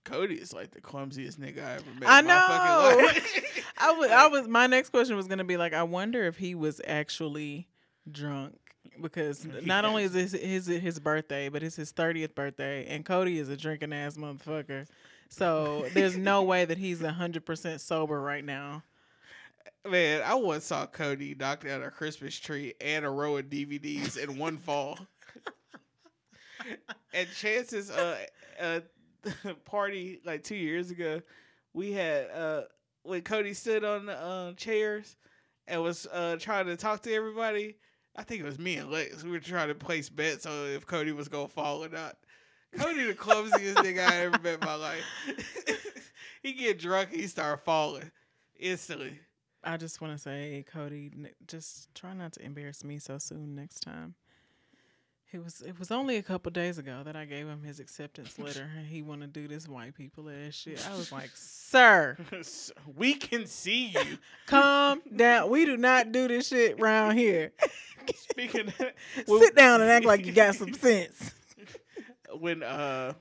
[0.04, 2.10] Cody is like the clumsiest nigga I ever met.
[2.10, 3.06] I in my fucking know.
[3.06, 3.64] life.
[3.78, 4.12] I was.
[4.12, 4.48] I was.
[4.48, 7.68] My next question was gonna be like, I wonder if he was actually
[8.10, 8.58] drunk
[9.02, 13.38] because not only is this his his birthday, but it's his thirtieth birthday, and Cody
[13.38, 14.88] is a drinking ass motherfucker.
[15.30, 18.84] So there's no way that he's hundred percent sober right now.
[19.88, 24.18] Man, I once saw Cody knock down a Christmas tree and a row of DVDs
[24.18, 25.00] in one fall.
[27.14, 28.18] And chances, uh,
[28.60, 28.80] uh,
[29.66, 31.22] party like two years ago,
[31.74, 32.62] we had uh
[33.04, 35.16] when Cody stood on the uh, chairs
[35.68, 37.76] and was uh trying to talk to everybody.
[38.16, 39.24] I think it was me and Lex.
[39.24, 42.18] We were trying to place bets on if Cody was gonna fall or not.
[42.78, 45.04] Cody, the clumsiest nigga I ever met in my life.
[46.44, 48.12] he get drunk, he start falling
[48.60, 49.20] instantly.
[49.64, 51.12] I just want to say, Cody,
[51.48, 54.16] just try not to embarrass me so soon next time.
[55.34, 58.40] It was it was only a couple days ago that I gave him his acceptance
[58.40, 60.88] letter, and he want to do this white people ass shit.
[60.90, 62.18] I was like, sir.
[62.96, 64.18] we can see you.
[64.48, 65.50] Calm down.
[65.50, 67.52] We do not do this shit around here.
[68.16, 71.34] Speaking, of, Sit down and act like you got some sense.
[72.40, 73.12] when uh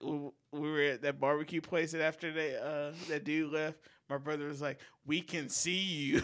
[0.00, 3.78] we were at that barbecue place, and after they uh that dude left,
[4.10, 6.22] my brother was like, "We can see you."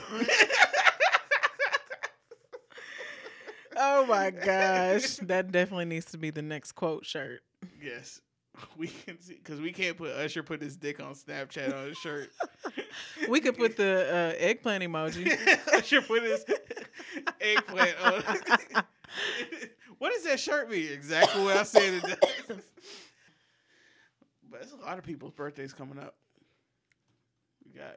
[3.81, 5.17] Oh my gosh.
[5.19, 7.41] That definitely needs to be the next quote shirt.
[7.83, 8.21] yes,
[8.77, 11.99] we can see because we can't put Usher put his dick on Snapchat on his
[11.99, 12.31] shirt.
[13.29, 15.31] We could put the uh, eggplant emoji.
[15.75, 16.45] Usher put his
[17.41, 18.23] eggplant on.
[19.99, 20.91] what does that shirt mean?
[20.93, 22.63] Exactly what I said it does.
[24.51, 26.15] But there's a lot of people's birthdays coming up.
[27.65, 27.97] We got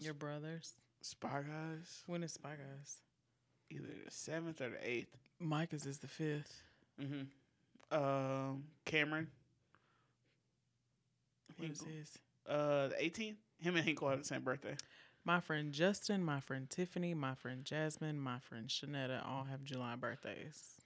[0.00, 0.72] Your brothers.
[1.02, 2.98] Spy Guys, When is Spy Guys?
[3.74, 5.16] Either the seventh or the eighth.
[5.40, 6.62] Micah's is the fifth.
[7.00, 7.22] Mm-hmm.
[7.96, 9.28] Um, Cameron,
[11.56, 11.96] What is Hinkle.
[11.98, 12.18] his?
[12.48, 13.36] Uh, the 18th.
[13.60, 14.76] Him and Hinkle have the same birthday.
[15.24, 19.96] My friend Justin, my friend Tiffany, my friend Jasmine, my friend Shanetta all have July
[19.96, 20.82] birthdays.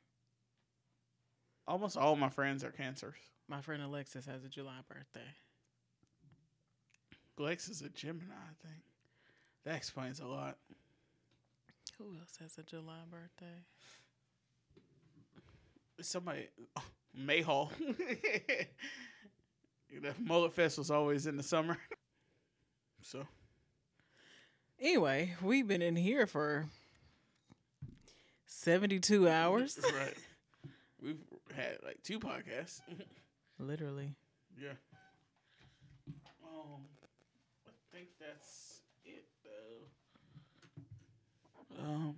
[1.66, 3.16] Almost all my friends are cancers.
[3.48, 5.28] My friend Alexis has a July birthday.
[7.36, 8.82] Lex is a Gemini, I think.
[9.64, 10.56] That explains a lot.
[11.98, 13.64] Who else has a July birthday?
[16.00, 16.48] Somebody,
[17.14, 17.72] Mayhall.
[19.90, 21.78] the Mullet Fest was always in the summer.
[23.00, 23.24] So,
[24.80, 26.66] Anyway, we've been in here for
[28.46, 29.78] 72 hours.
[29.94, 30.14] right.
[31.00, 31.16] We've
[31.54, 32.80] had like two podcasts.
[33.60, 34.16] Literally.
[34.60, 34.72] Yeah.
[36.44, 36.82] Um,
[37.68, 39.86] I think that's it though.
[41.78, 42.16] Um,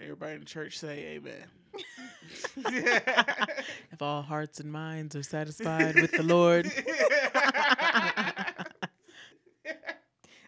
[0.00, 1.44] everybody in church say amen.
[3.92, 6.66] If all hearts and minds are satisfied with the Lord.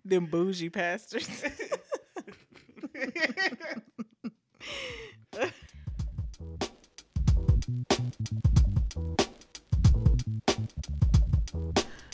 [0.04, 1.28] Them bougie pastors.